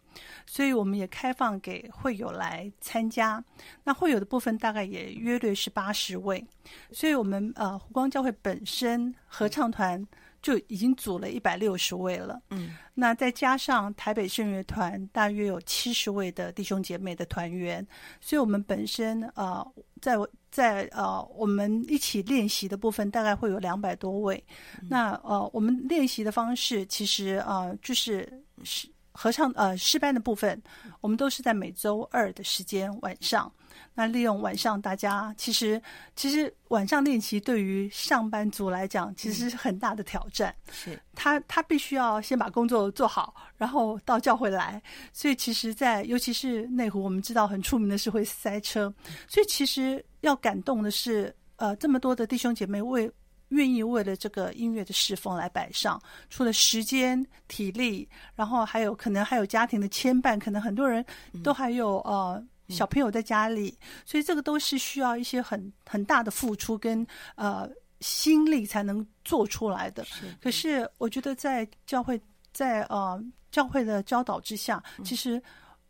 [0.47, 3.43] 所以我们也开放给会友来参加。
[3.83, 6.43] 那会友的部分大概也约略是八十位，
[6.91, 10.03] 所以我们呃湖光教会本身合唱团。
[10.41, 17.85] 就已经组了一百六十位了，嗯，那再加上台北圣乐团，大约有七十位的弟兄姐妹的团员，
[18.19, 19.65] 所以我们本身呃，
[20.01, 20.15] 在
[20.49, 24.43] 在呃，我们一起练习的部分大概会有两百多位。
[24.81, 28.27] 嗯、那呃，我们练习的方式其实呃，就是
[28.63, 30.61] 是合唱呃诗班的部分，
[30.99, 33.51] 我们都是在每周二的时间晚上。
[33.93, 35.81] 那利用晚上，大家其实
[36.15, 40.53] 其实晚上练习对于上班族来讲，其实是很大的挑战。
[40.71, 44.81] 是他他必须要先把工作做好，然后到教会来。
[45.11, 48.93] 所以其实在，在尤其是内湖，我们知道很出名的是会塞车。
[49.27, 53.11] 所以其实要感动的是，呃，这么多的弟兄姐妹为
[53.51, 61.05] 愿意为了这个音乐的侍奉来摆上，除了时间、体力，然后还有可能还有家庭的牵绊，可能很多人
[61.41, 62.45] 都还有呃。
[62.69, 70.05] 小朋友在家里，所以这个都是需要一些很很大的付出跟呃心力才能做出来的。
[70.05, 72.17] 是，可是我觉得在教会
[72.53, 73.21] 在呃
[73.51, 75.41] 教会的教导之下，其实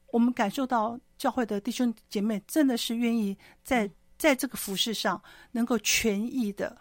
[0.08, 3.88] 我们感受到教会的弟兄姐妹真的是愿意在
[4.18, 6.76] 在这个服饰上能够全意的，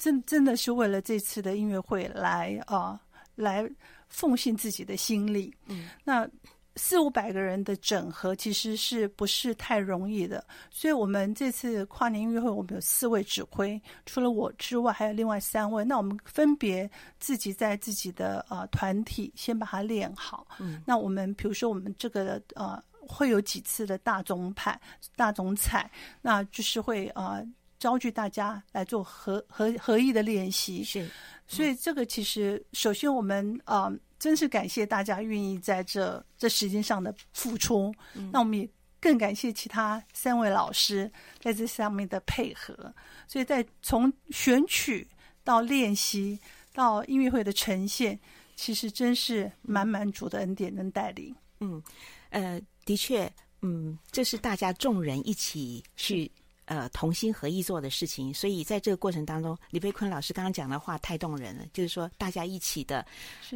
[0.00, 3.00] 真真的是为了这次的音乐会来啊、呃、
[3.36, 3.70] 来
[4.08, 5.54] 奉献自己的心力。
[5.66, 6.28] 嗯，那。
[6.76, 10.42] 四五百个人的整合其实是不是太容易的？
[10.70, 15.84] 所以，我们这次跨年音乐会，我们有四位指挥，除了我之外，还有另外三位。
[15.84, 16.88] 那我们分别
[17.18, 20.46] 自己在自己的呃团体先把它练好。
[20.60, 24.80] 嗯，那我们比如说，我们这个呃会有几次的大总派、
[25.16, 25.90] 大总彩，
[26.22, 27.44] 那就是会呃
[27.80, 30.84] 召集大家来做合合合意的练习。
[30.84, 31.10] 是，
[31.48, 33.92] 所以这个其实首先我们呃。
[34.20, 38.68] 真是感谢大家愿意在这这时间上的付出，嗯，那我们也
[39.00, 42.94] 更感谢其他三位老师在这上面的配合。
[43.26, 45.08] 所以在从选曲
[45.42, 46.38] 到练习
[46.74, 48.20] 到音乐会的呈现，
[48.54, 51.34] 其实真是满满主的恩典跟带领。
[51.60, 51.82] 嗯，
[52.28, 56.30] 呃，的确，嗯，这是大家众人一起去。
[56.70, 63.04] 呃，同心合意做的事情，所以在这个过程当中，李飞坤老师刚刚讲的话太动人了，就是说大家一起的、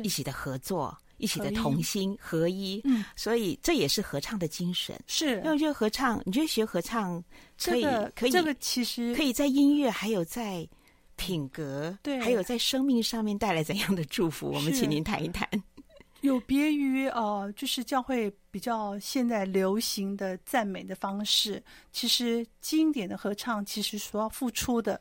[0.03, 5.01] 一起的合作，一起的同心合一，嗯，所以这也是合唱的精神。
[5.07, 7.23] 是，因为我觉得合唱，你觉得学合唱
[7.63, 10.69] 可以、这个、可以，这个其实可以在音乐，还有在
[11.15, 14.51] 品格，对，还有在生命上面带来怎样的祝福？
[14.51, 15.49] 我们请您谈一谈。
[16.25, 21.63] 有别于呃，就是教会比较现在流行的赞美的方式，
[21.93, 24.99] 其实经典的合唱其实所要付出的，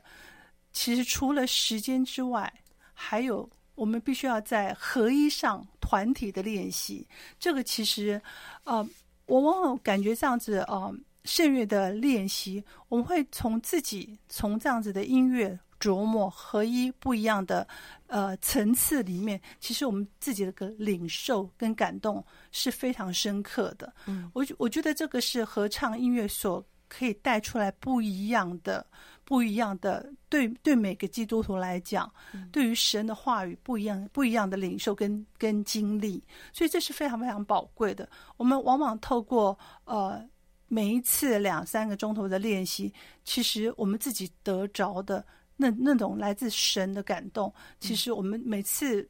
[0.70, 2.52] 其实除了时间之外，
[2.92, 7.08] 还有我们必须要在合一上团体的练习。
[7.40, 8.20] 这个其实，
[8.64, 8.86] 呃，
[9.24, 10.94] 我往往感觉这样子呃，
[11.24, 15.58] 圣乐的练习，我们会从自己从这样子的音乐。
[15.80, 17.66] 琢磨合一不一样的
[18.06, 23.92] 呃层次里面，其实我们自己的个领受跟感动是非常深刻的。
[24.06, 28.86] 嗯，我我觉得这个是合唱音乐所可以带出来不一样的、
[29.24, 36.22] 不一样的对对每个基督徒来讲，嗯，对于神的话语不一样、不一样的领受跟跟经历，
[36.52, 38.08] 所以这是非常非常宝贵的。
[38.36, 40.24] 我们往往透过呃
[40.68, 42.92] 每一次两三个钟头的练习，
[43.24, 45.24] 其实我们自己得着的。
[45.56, 49.08] 那那种来自神的感动，其实我们每次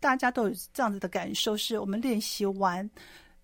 [0.00, 2.90] 大家都有这样子的感受，是我们练习完，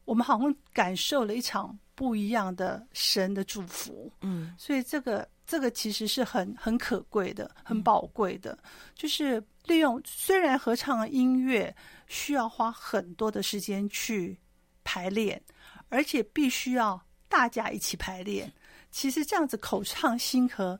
[0.04, 4.12] 我们好像感受了一场不一样的神的祝福。
[4.22, 8.58] 嗯，所以这个这个其实是很很可贵的，很宝贵的，
[8.96, 11.72] 就是利用虽然合唱音乐
[12.08, 14.36] 需要花很多的时间去
[14.82, 15.40] 排练，
[15.88, 18.52] 而且必须要大家一起排练，
[18.90, 20.78] 其实这样子口唱心和。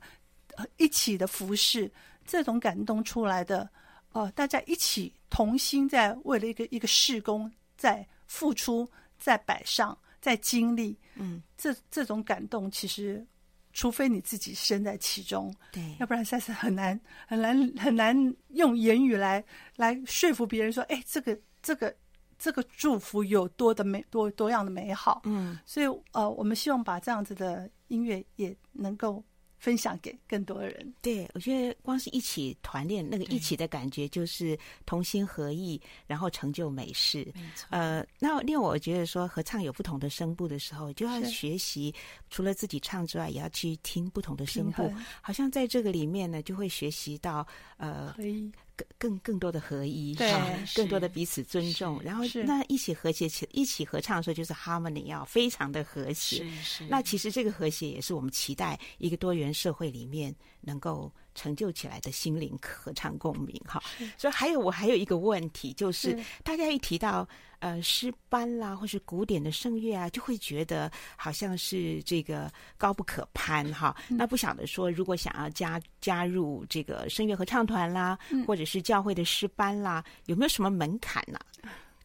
[0.77, 1.91] 一起的服侍，
[2.25, 3.69] 这种感动出来的，
[4.11, 8.87] 呃，大家一起同心在为了一个一个事工在付出，
[9.17, 13.25] 在摆上，在经历，嗯，这这种感动，其实
[13.73, 19.43] 除非你自己身在其中，对，要不然实在是很难很难很难用言语来
[19.75, 21.95] 来说服别人说，哎，这个这个
[22.37, 29.23] 这个祝福有多的美多多样的美好，嗯，所以呃，我们希望把这样子的音乐也能够。
[29.59, 30.93] 分享给更多的人。
[31.01, 37.31] 对，我觉得光是一起团练，那个一起的感觉就是同心合意，然后成就美事。
[37.69, 41.93] 呃，那另外我觉得说，合唱有不同的声部的时候，就要学习
[42.29, 44.91] 除了自己唱之外，也要去听不同的声部。
[45.21, 47.45] 好像在这个里面呢，就会学习到
[47.77, 48.15] 呃。
[48.79, 50.31] 更更更多的合一，对，
[50.75, 56.37] 更多的彼此尊重，然后那一起和谐起一起合唱的时候，就是 harmony 要非常的和谐。
[56.37, 61.11] 是是，那其实这个和谐也是我们期待一个多元社会里面能够。
[61.39, 63.81] 成就起来的心灵合唱共鸣，哈。
[64.17, 67.25] 所以还有我还有一个问题，就是，大家一提到
[67.59, 73.95] 呃诗班啦，或是古典的声乐啊，就会觉得好像是这个高不可攀，哈。
[74.09, 81.39] 嗯、那不晓得说，如果想要加加入这个声乐合唱团啦，嗯、或者是教会的诗班啦，有没有什么门槛呢？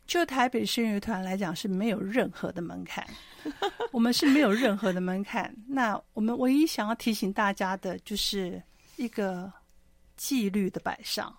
[0.07, 3.05] 就台北声乐团来讲，是没有任何的门槛，
[3.91, 5.53] 我们是没有任何的门槛。
[5.67, 8.63] 那我们唯一想要提醒大家的就是。
[8.97, 9.53] 一个
[10.17, 11.37] 纪律的摆上，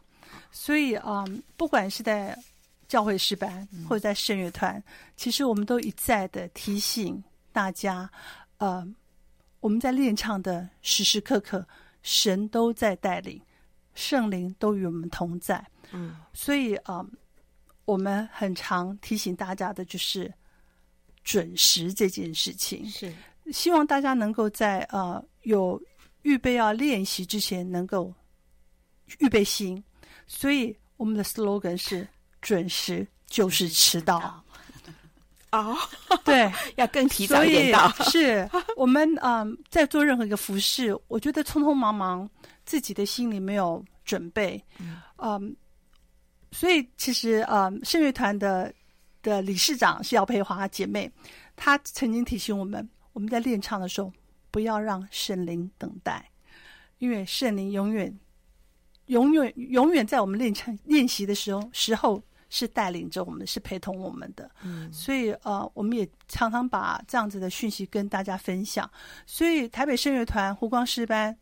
[0.52, 2.38] 所以嗯，不管是在
[2.88, 4.84] 教会诗班或者在圣乐团，嗯，
[5.16, 8.10] 其实我们都一再的提醒大家，
[8.58, 8.86] 呃，
[9.60, 11.66] 我们在练唱的时时刻刻，
[12.04, 13.42] 神都在带领，
[13.94, 15.66] 圣灵都与我们同在。
[15.92, 17.10] 嗯，所以嗯，
[17.86, 20.32] 我们很常提醒大家的就是
[21.24, 23.14] 准时这件事情，是
[23.52, 25.82] 希望大家能够在呃有。
[26.26, 28.12] 预备要练习之前，能够
[29.20, 29.82] 预备心，
[30.26, 32.08] 所以我们的 slogan 是
[32.42, 34.44] “准时就是迟到”。
[35.52, 35.78] 哦，
[36.26, 37.88] 对， 要更提早一点到。
[38.10, 42.28] 是我们 嗯，在做任何一个服饰，我觉得匆匆忙忙，
[42.66, 45.56] 自己的心里没有准备，嗯，嗯，
[46.52, 48.74] 所以其实嗯，圣乐团的
[49.22, 51.10] 的理事长是姚培华姐妹，
[51.56, 54.12] 她曾经提醒我们，我们在练唱的时候，
[54.56, 56.32] 不要让圣灵等待，
[57.00, 58.18] 因为圣灵永远、
[59.08, 62.24] 永远、永远在我们练唱练习的时候时候。
[62.48, 68.90] 是带领着我们，是陪同我们的，嗯，所以呃，我们也常常把这样子的讯息跟大家分享。
[69.26, 71.36] 所以台北圣乐团湖光诗班，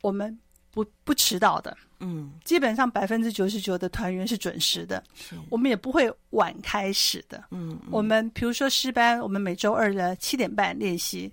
[0.00, 0.36] 我们
[0.72, 5.04] 不不迟到的，嗯，基本上百分之九十九的团员是准时的，
[5.48, 11.30] 我们也不会晚开始的，嗯，嗯，我们比如说诗班，我们每周二的七点半练习，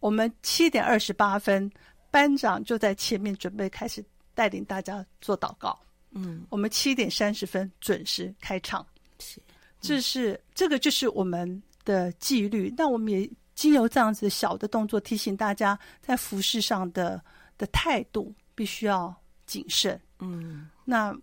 [0.00, 1.70] 我们七点二十八分，
[2.10, 5.78] 班长就在前面准备开始带领大家做祷告。
[6.10, 8.86] 嗯，我们七点三十分准时开场，
[9.18, 9.40] 是，
[9.80, 12.72] 这是这个就是我们的纪律。
[12.76, 17.22] 那我们也经由这样子小的动作提醒大家，在服饰上的
[17.58, 19.14] 的态度必须要
[19.46, 20.00] 谨慎。
[20.20, 21.14] 嗯，那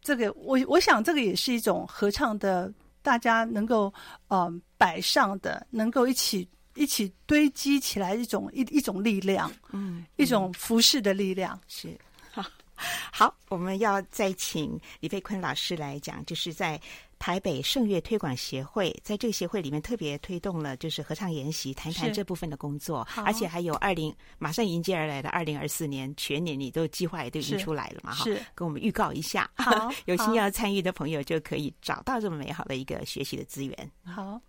[0.00, 3.92] 这个我我想这个也是一种合唱的，大家能够
[4.28, 11.58] 嗯、呃、摆上的，能够一起一起堆积起来一种一一种力量，嗯，一种服饰的力量。
[11.68, 11.96] 是。
[13.12, 16.80] 好，我们要再请李佩坤老师来讲，就是在
[17.16, 28.12] 台北圣乐推广协会，在这个协会里面特别推动了就是合唱研习，谈谈这部分的工作，而且还有二零马上迎接而来的二零二四年全年，你都计划也都已经出来了嘛？
[28.14, 33.90] 哈，跟我们预告一下，好， 有心要参与的朋友就可以找到这么美好的一个学习的资源。
[34.02, 34.40] 好，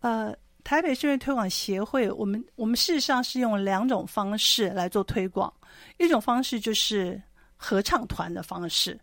[0.00, 0.34] 呃，
[0.64, 5.52] 台北圣乐推广协会，我们我们事实上是用两种方式来做推广，
[5.98, 7.22] 一种方式就是。
[7.56, 8.98] 合唱团的方式，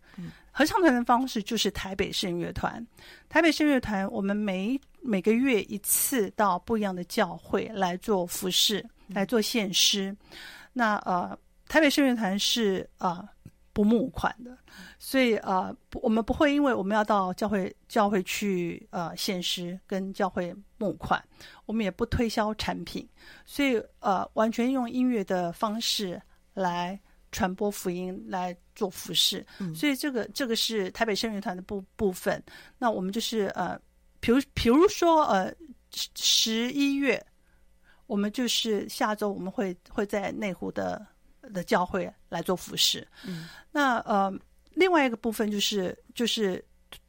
[0.51, 2.85] 合唱团的方式就是台北圣乐团。
[3.27, 10.15] 台北圣乐团，我们每每个月一次到不一样的教会来做服饰，来做献诗。
[10.73, 11.35] 那呃，
[11.67, 13.29] 台北圣乐团是啊、呃、
[13.73, 14.57] 不募款的，
[14.99, 21.23] 所以呃，我们不会因为我们要到教会教会去呃献诗跟教会募款，
[21.65, 23.07] 我们也不推销产品，
[23.45, 26.21] 所以呃，完全用音乐的方式
[26.53, 26.99] 来。
[27.33, 32.43] 传播福音来做服饰，嗯、所以这个这个是台北圣乐团的部部分。
[32.77, 33.79] 那我们就是呃，
[34.19, 35.49] 比如比如说呃，
[36.13, 37.25] 十一月，
[38.05, 41.07] 我们就是下周我们会会在内湖的
[41.53, 43.07] 的教会来做服饰。
[43.25, 44.31] 嗯，那呃，
[44.71, 46.63] 另外一个部分就是就是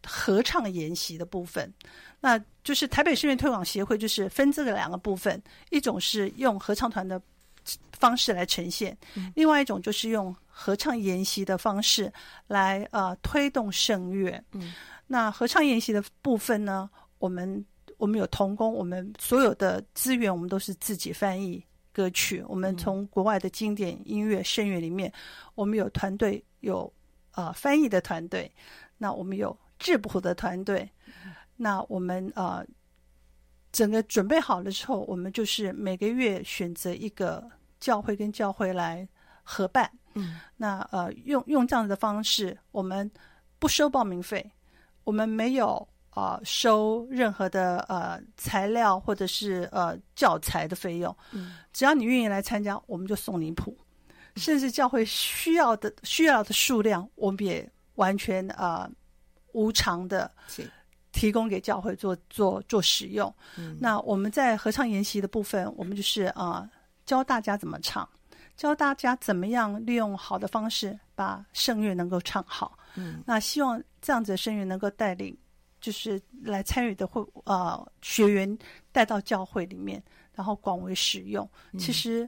[0.07, 1.73] 合唱研习的部分，
[2.21, 7.21] 那就是台北圣乐推广协会就是分这个两个部分，一种是用合唱团的。
[7.93, 8.99] 方式来呈现，
[9.37, 12.13] 另外一种就是用合唱研习的方式
[12.49, 14.43] 来呃推动圣乐。
[14.51, 14.75] 嗯，
[15.07, 17.65] 那合唱研习的部分呢，我们
[17.99, 22.43] 我们有童工，我们所有的资源我们都是自己翻译歌曲。
[22.49, 25.13] 我们从国外的经典音乐圣乐里面，
[25.55, 26.93] 我们有团队有
[27.33, 28.51] 呃翻译的团队，
[28.99, 30.91] 那我们有质谱的团队，
[31.57, 32.67] 那我们呃。
[33.75, 37.43] 整个准备好了之后，我们就是每个月选择一个
[37.81, 39.09] 教会跟教会来
[39.43, 39.91] 合办。
[40.13, 43.11] 嗯，那呃，用用这样子的方式，我们
[43.59, 44.53] 不收报名费，
[45.05, 51.17] 我们没有呃收任何的呃材料或者是呃教材的费用。
[51.33, 53.77] 嗯，只要你愿意来参加，我们就送你谱，
[54.37, 58.91] 甚至教会需要的需要的数量，我们也完全呃
[59.53, 60.31] 无偿的。
[61.15, 63.31] 提供给教会做做做使用。
[63.59, 66.71] 嗯，那我们在合唱研习的部分，我们就是啊、呃，
[67.05, 68.09] 教大家怎么唱，
[68.57, 72.79] 教大家怎么样利用好的方式把圣乐能够唱好。
[72.95, 75.37] 嗯，那希望这样子的声乐能够带领，
[75.83, 78.59] 就是来参与的会啊、呃、学员
[78.91, 80.03] 带到教会里面，
[80.33, 81.47] 然后广为使用。
[81.73, 82.27] 嗯、其实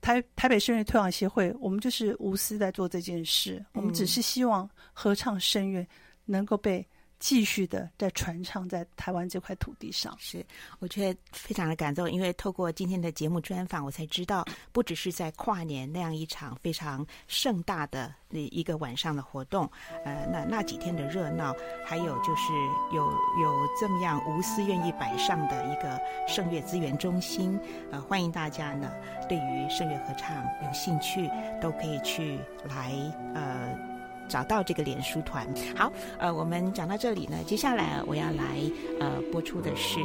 [0.00, 3.62] 台台北声乐推广协会，我们就是无私在做这件事。
[3.74, 5.86] 我们只是希望合唱声乐
[6.24, 6.88] 能够被。
[7.18, 10.44] 继续的在传唱在台湾这块土地上，是
[10.78, 19.68] 我觉得非常的感动，因为透过今天的节目专访，我才知道，不只是在跨年那样一场非常盛大的那一个晚上的活动，
[20.04, 21.54] 呃，那那几天的热闹，
[21.84, 22.52] 还有就是
[22.94, 23.04] 有
[23.42, 27.58] 有这么样无私愿意摆上的一个圣乐资源中心，
[27.90, 28.92] 呃，欢迎大家呢，
[29.28, 31.28] 对于圣乐合唱有兴趣，
[31.60, 32.92] 都可以去来
[33.34, 33.97] 呃。
[34.28, 38.60] 找到这个脸书团，好，呃，我们讲到这里呢，接下来我要来
[39.00, 39.98] 呃播出的是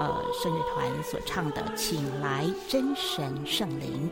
[0.00, 4.10] 呃圣乐团所唱的《请来真神圣灵》。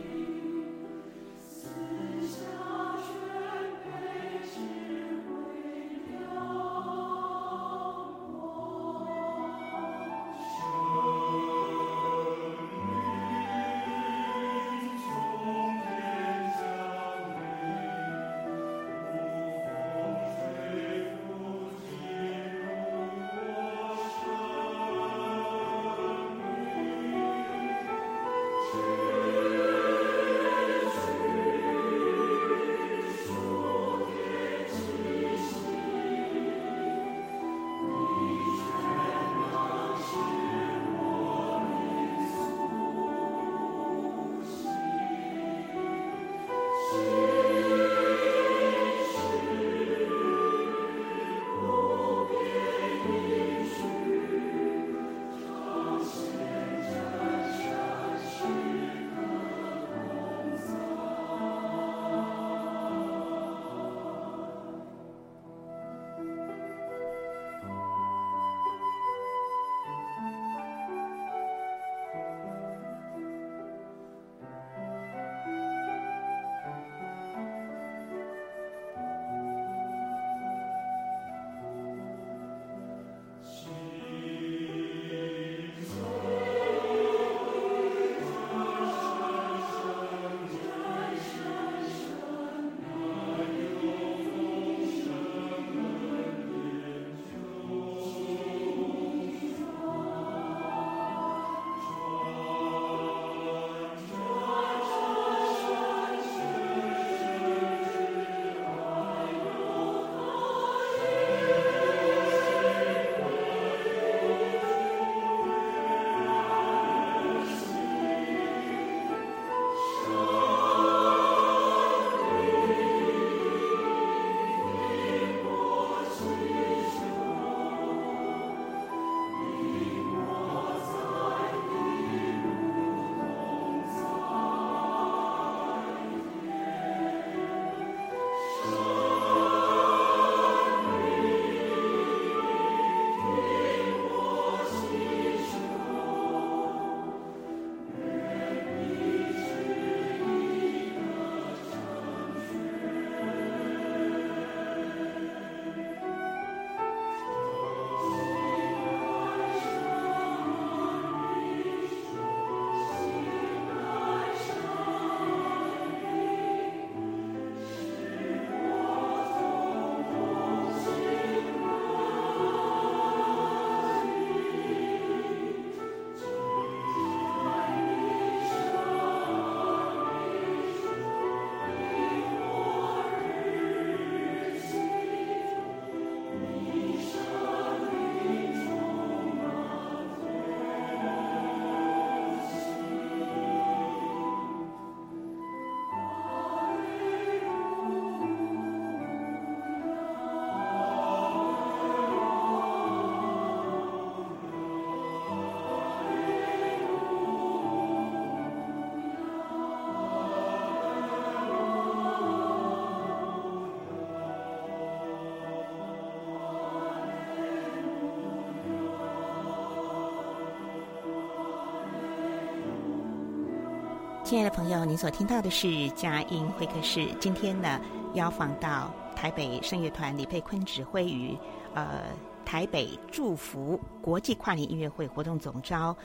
[224.27, 227.07] 亲爱的朋友，您所听到的是佳音会客室。
[227.17, 227.79] 今天呢，
[228.15, 231.33] 邀访到台北圣乐团李佩坤指挥与
[231.73, 232.03] 呃
[232.43, 235.95] 台北祝福国际跨年音乐会活动总召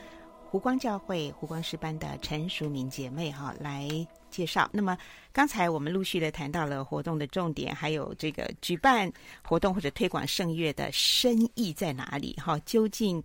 [0.49, 3.89] 湖光教会湖光诗班的陈淑敏姐妹哈来
[4.29, 4.69] 介绍。
[4.71, 4.97] 那么
[5.33, 9.11] 刚才我们陆续的谈到了活动的重点，还有这个举办
[9.45, 12.57] 活动或者推广圣乐的深意在哪里哈？
[12.59, 13.21] 究竟？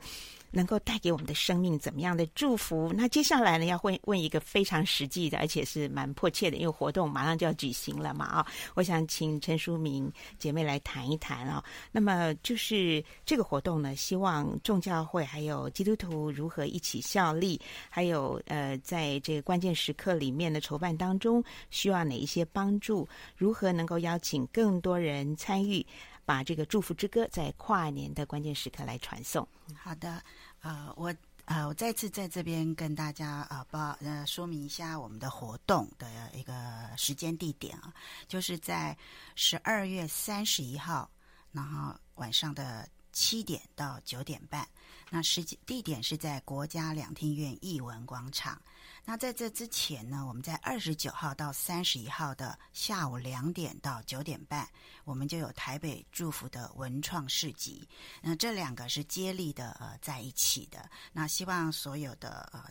[0.51, 2.92] 能够带给我们的生命怎么样的祝福？
[2.94, 8.46] 那接下来呢，要问问一个非常实际的，而且是蛮迫切的，因为活动马上就要举行了嘛啊！
[8.74, 11.62] 我想请陈淑明姐妹来谈一谈啊。
[11.92, 23.07] 那么就是这个活动呢，希望众教会还有基督徒如何一起效力，还有呃，在这个关键时刻里面的筹办当中，需要哪一些帮助？
[23.36, 25.84] 如何能够邀请更多人参与？
[26.29, 29.49] 把这个祝福之歌在跨年的关键时刻来传送。
[29.74, 30.22] 好的，
[30.61, 31.14] 呃，我
[31.47, 36.53] 呃，我再次在这边跟大家呃报呃说明一下我们的活动的一个
[36.99, 37.95] 时间地点啊，
[38.26, 38.95] 就是在
[39.37, 41.11] 十二月三十一号，
[41.51, 44.68] 然后晚上的七点到九点半。
[45.09, 48.61] 那时间地点是在国家两厅院艺文广场。
[49.09, 54.68] 那在这之前呢，我们在二十九号到三十一号的下午两点到九点半，
[55.04, 57.88] 我们就有台北祝福的文创市集。
[58.20, 60.90] 那这两个是接力的呃在一起的。
[61.11, 62.64] 那希望所有的呃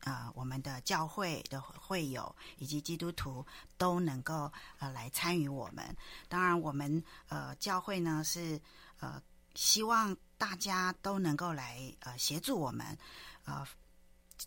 [0.00, 3.44] 呃我们的教会的会友以及基督徒
[3.76, 5.94] 都能够呃来参与我们。
[6.26, 8.58] 当然，我们呃教会呢是
[8.98, 9.22] 呃
[9.54, 12.96] 希望大家都能够来呃协助我们
[13.44, 13.62] 呃。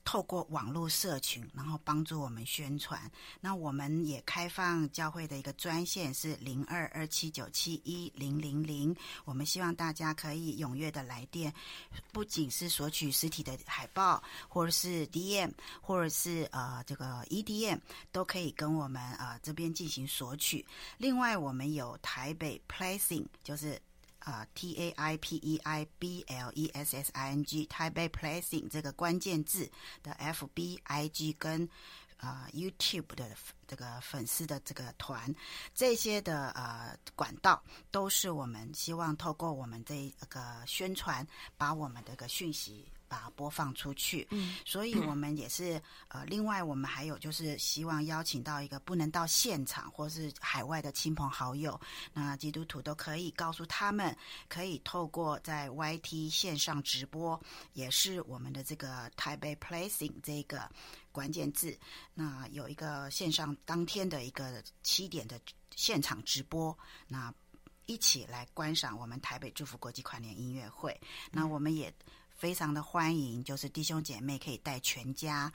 [0.04, 3.00] 透过网络社群，然后帮助我们宣传。
[3.40, 8.96] 那我们也开放教会的一个专线是零二二七九七一零零零。
[9.24, 11.54] 我们希望大家可以踊跃的来电，
[12.12, 17.80] 不仅是索取实体的海报，或者是 DM，或者是呃这个 EDM，
[18.12, 20.66] 都可以跟我们呃这边进行索取。
[20.98, 23.80] 另外，我们有台北 Placing，就是。
[24.26, 29.72] 啊、，Taipei Blessing，台北 Placing 这个关键字
[30.02, 31.70] 的 F B I G 跟
[32.18, 33.30] 啊、YouTube 的
[33.68, 35.32] 这个粉丝的这个团，
[35.76, 42.92] 这些的呃管道都是我们希望透过我们这个宣传，把我们的个讯息。
[43.16, 51.80] 把它播放出去，嗯，所以我们也是呃，另外我们还有就是希望邀请到一个不能到现场或是海外的亲朋好友，
[52.12, 54.14] 那基督徒都可以告诉他们，
[54.50, 57.42] 可以透过在 YT 线上直播，
[57.72, 60.70] 也是我们的这个台北 Placing 这个
[61.14, 61.78] 关键字，
[62.14, 65.40] 那有一个线上当天的一个七点的
[65.74, 67.34] 现场直播，那
[67.86, 71.00] 一起来观赏我们台北祝福国际跨年音乐会，
[71.32, 71.94] 那我们也。
[72.36, 75.52] 非常的欢迎，就是弟兄姐妹可以带全家，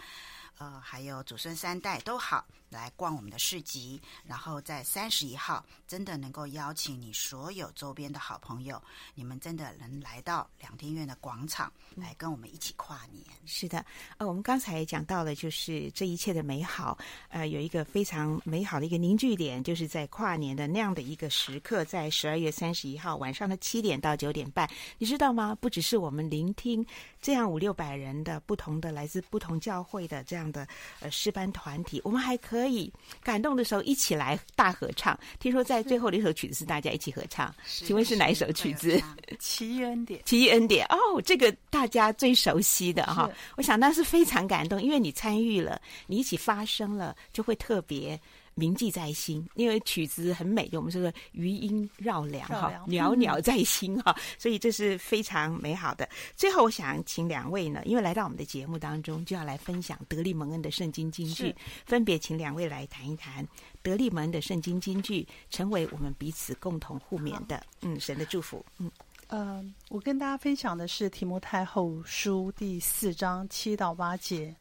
[0.59, 2.45] 呃，还有祖孙三代都好。
[2.71, 8.81] 来逛我们的市集，然后在三十一号，真的能够邀请你所有周边的好朋友，
[9.15, 13.23] 你们真的能来到两厅院的广场，来跟我们一起跨年。
[13.45, 13.85] 是的，
[14.19, 16.97] 呃，我们刚才讲到了，就是这一切的美好，
[17.29, 25.57] 呃，有一个非常美好的一个凝聚点，就是在跨年的那样的一个时刻，在十二月三十一号晚上的七点到九点半，你知道吗？
[25.61, 26.87] 不只是我们聆听
[27.21, 30.65] 这样五六百人的不同的来自不同教会的这样的
[31.01, 32.60] 呃师班团体，我们还可以。
[32.61, 32.93] 可以
[33.23, 35.19] 感动的时候一起来大合唱。
[35.39, 38.99] 听说在最后的一首曲子是大家一起合唱，请问是哪一首曲子？
[39.39, 40.21] 《奇异恩典》。
[40.25, 43.31] 奇异恩典哦，这个大家最熟悉的哈。
[43.57, 48.21] 我想那是非常感动，因为你参与了，你一起发声了，就会特别。
[48.55, 56.09] 铭记在心，因为曲子很美，就我们说的余音绕梁哈，袅袅在心哈，所以这是非常美好的。
[56.37, 61.55] 最后，我想请两位呢，因为来到我们的节目当中，就要来分享德利蒙恩的圣经金句，
[61.87, 63.47] 分别请两位来谈一谈
[63.83, 68.65] 德利蒙恩的圣经金句，成为我们彼此共同互勉的，嗯，神的祝福。
[68.79, 68.91] 嗯，
[69.29, 74.55] 呃，我跟大家分享的是提摩太后书第四章七到八节，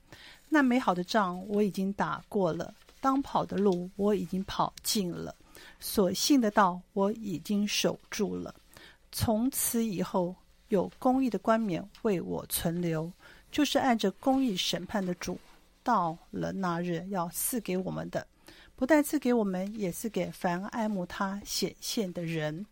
[0.48, 2.74] 那美好的仗我已经打过了。
[3.02, 5.36] 当跑的路我已经跑尽了，
[5.80, 8.54] 所信的道我已经守住了。
[9.12, 10.36] 从此以后，
[10.68, 13.12] 有公义的冠冕为我存留，
[13.52, 15.40] 就是按着公义审判的主，
[15.82, 18.28] 到了那日要赐给我们的，
[18.76, 22.66] 不但赐给我们，也是给凡爱慕他显现的人。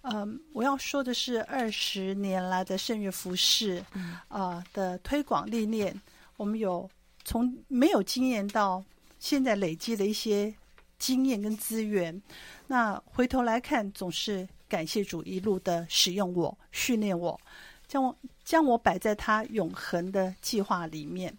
[0.00, 6.00] 嗯，我要说的是，二十年来的圣乐服饰啊、嗯呃、的推广历练，
[6.36, 6.90] 我们有
[7.22, 8.82] 从没有经验到。
[9.22, 10.52] 现在累积的一些
[10.98, 12.20] 经验跟资源，
[12.66, 17.40] 那回头来看，总是感谢主一路的使用我、训练我，
[17.86, 21.32] 将我将我摆在他永恒的计划里面。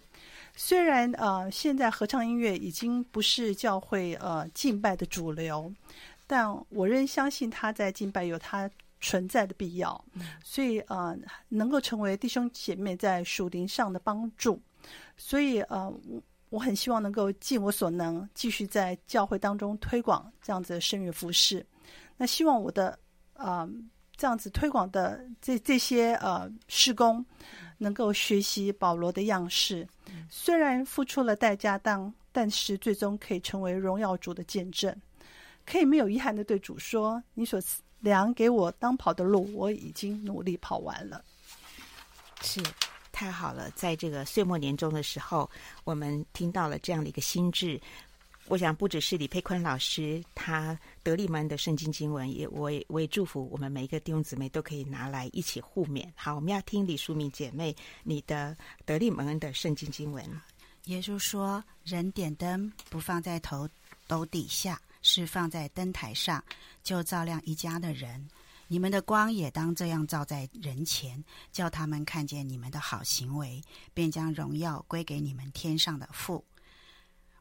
[0.55, 5.69] 虽然呃，现在合唱音乐已经不是教会呃敬拜的主流，
[6.25, 8.71] 但我仍相信他在敬拜有他
[9.01, 10.05] 存在的必要。
[10.41, 11.13] 所以呃，
[11.49, 14.61] 能够成为弟兄姐妹在属灵上的帮助。
[15.17, 15.93] 所以呃，
[16.53, 21.65] 我很希望能够尽我所能，继续在教会当中推广这样子的声乐服饰。
[22.15, 22.97] 那希望我的
[23.33, 23.67] 呃
[24.15, 27.25] 这样子推广的这这些呃施工，
[27.79, 29.87] 能够学习保罗的样式，
[30.29, 34.95] 虽然付出了代价，但但是最终可以成为荣耀主的见证，
[35.65, 37.59] 可以没有遗憾的对主说：“你所
[37.99, 41.25] 量给我当跑的路，我已经努力跑完了。”
[42.45, 42.61] 是
[43.13, 45.49] 太好了，在这个岁末年终的时候，
[45.85, 47.79] 我们听到了这样的一个心智。
[48.47, 56.05] 我想不只是李佩坤老师他得力门的圣经经文，也我也我也祝福我们每一个弟兄姊妹都可以拿来一起互勉。
[56.13, 60.25] 好，我们要听李淑敏姐妹你的得力门的圣经经文。
[60.87, 63.69] 耶稣说：“人点灯不放在头
[64.07, 66.43] 斗底下，是放在灯台上，
[66.83, 68.27] 就照亮一家的人。
[68.73, 73.61] 你们的光也当这样照在人前，叫他们看见你们的好行为，
[73.93, 76.43] 便将荣耀归给你们天上的父。”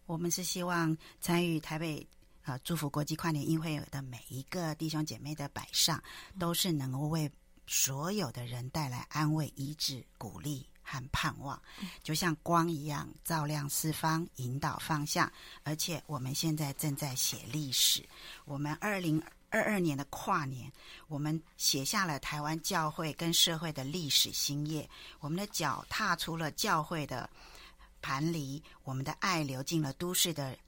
[0.05, 2.07] 我们是希望参与台北
[2.43, 6.03] 啊、祝福国际跨年音会的每一个弟兄姐妹的摆上，
[6.39, 7.33] 都是能够为
[7.66, 11.59] 所有的人带来安慰、医治、鼓励和盼望，
[12.03, 15.33] 就像光一样照亮四方，引导方向。
[15.62, 18.07] 而且我们现在正在写历史，
[18.45, 19.22] 我们二零
[19.53, 20.72] 二二年的跨年，
[21.07, 24.88] 我们写下了台湾教会跟社会的历史新页，
[25.20, 27.30] 我们的脚踏出了教会的。
[28.05, 30.59] 盘离，我们的爱流进了都市的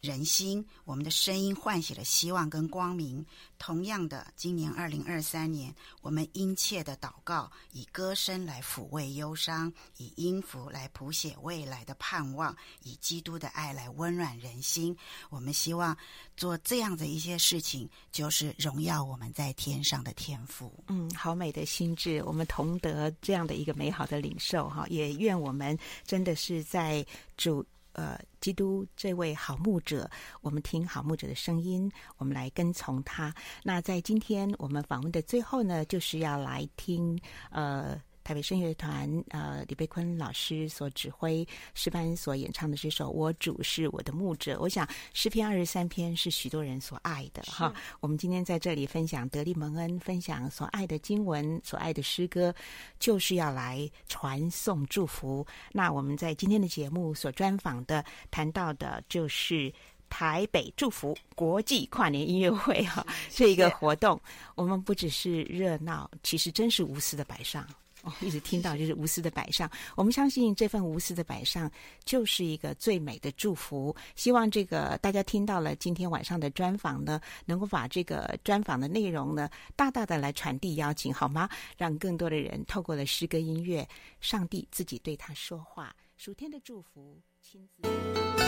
[0.00, 3.24] 人心，我们的声音唤起了希望跟光明。
[3.58, 14.96] 同样的，今年二零二三年，我们殷切的祷告，以歌声来抚慰忧伤，以音符来谱写未来的盼望，以基督的爱来温暖人心。
[15.30, 15.96] 我们希望
[16.36, 20.72] 做这样的一些事情，就是荣耀我们在天上的天赋。
[20.86, 25.76] 嗯，好美的心智，我们同得这样的一个美好的领受哈，也愿我们
[26.06, 27.04] 真的是在
[27.36, 27.66] 主。
[27.98, 30.08] 呃，基督这位好牧者，
[30.40, 33.34] 我们听好牧者的声音，我们来跟从他。
[33.64, 37.18] 那在今天我们访问的最后呢，就是要来听
[37.50, 38.00] 呃。
[38.28, 47.72] 台北声乐团，呃，李佩坤老师所指挥诗班所演唱的这首《我主是我的牧者》，我想诗篇二十三篇是许多人所爱的哈。
[48.00, 52.54] 我们今天在这里分享德利蒙恩，分享所爱的经文、所爱的诗歌，
[53.00, 55.46] 就是要来传送祝福。
[55.72, 59.72] 那我们在今天的节目所专访的、谈到的，就是
[60.10, 63.06] 台北祝福国际跨年音乐会哈。
[63.30, 64.20] 这一个活动，
[64.54, 67.66] 我们不只是热闹，其实真是无私的摆上。
[68.08, 71.70] 哦，一直听到就是无私的摆上，我们相信这份无私的摆上
[72.04, 73.94] 就是一个最美的祝福。
[74.16, 81.48] 希望这个大家听到了今天晚上的专访呢，能够把这个专访的内容呢，大大的来传递邀请，好吗？
[81.76, 83.86] 让更多的人透过了诗歌音乐，
[84.20, 88.47] 上帝自己对他说话，属天的祝福亲自。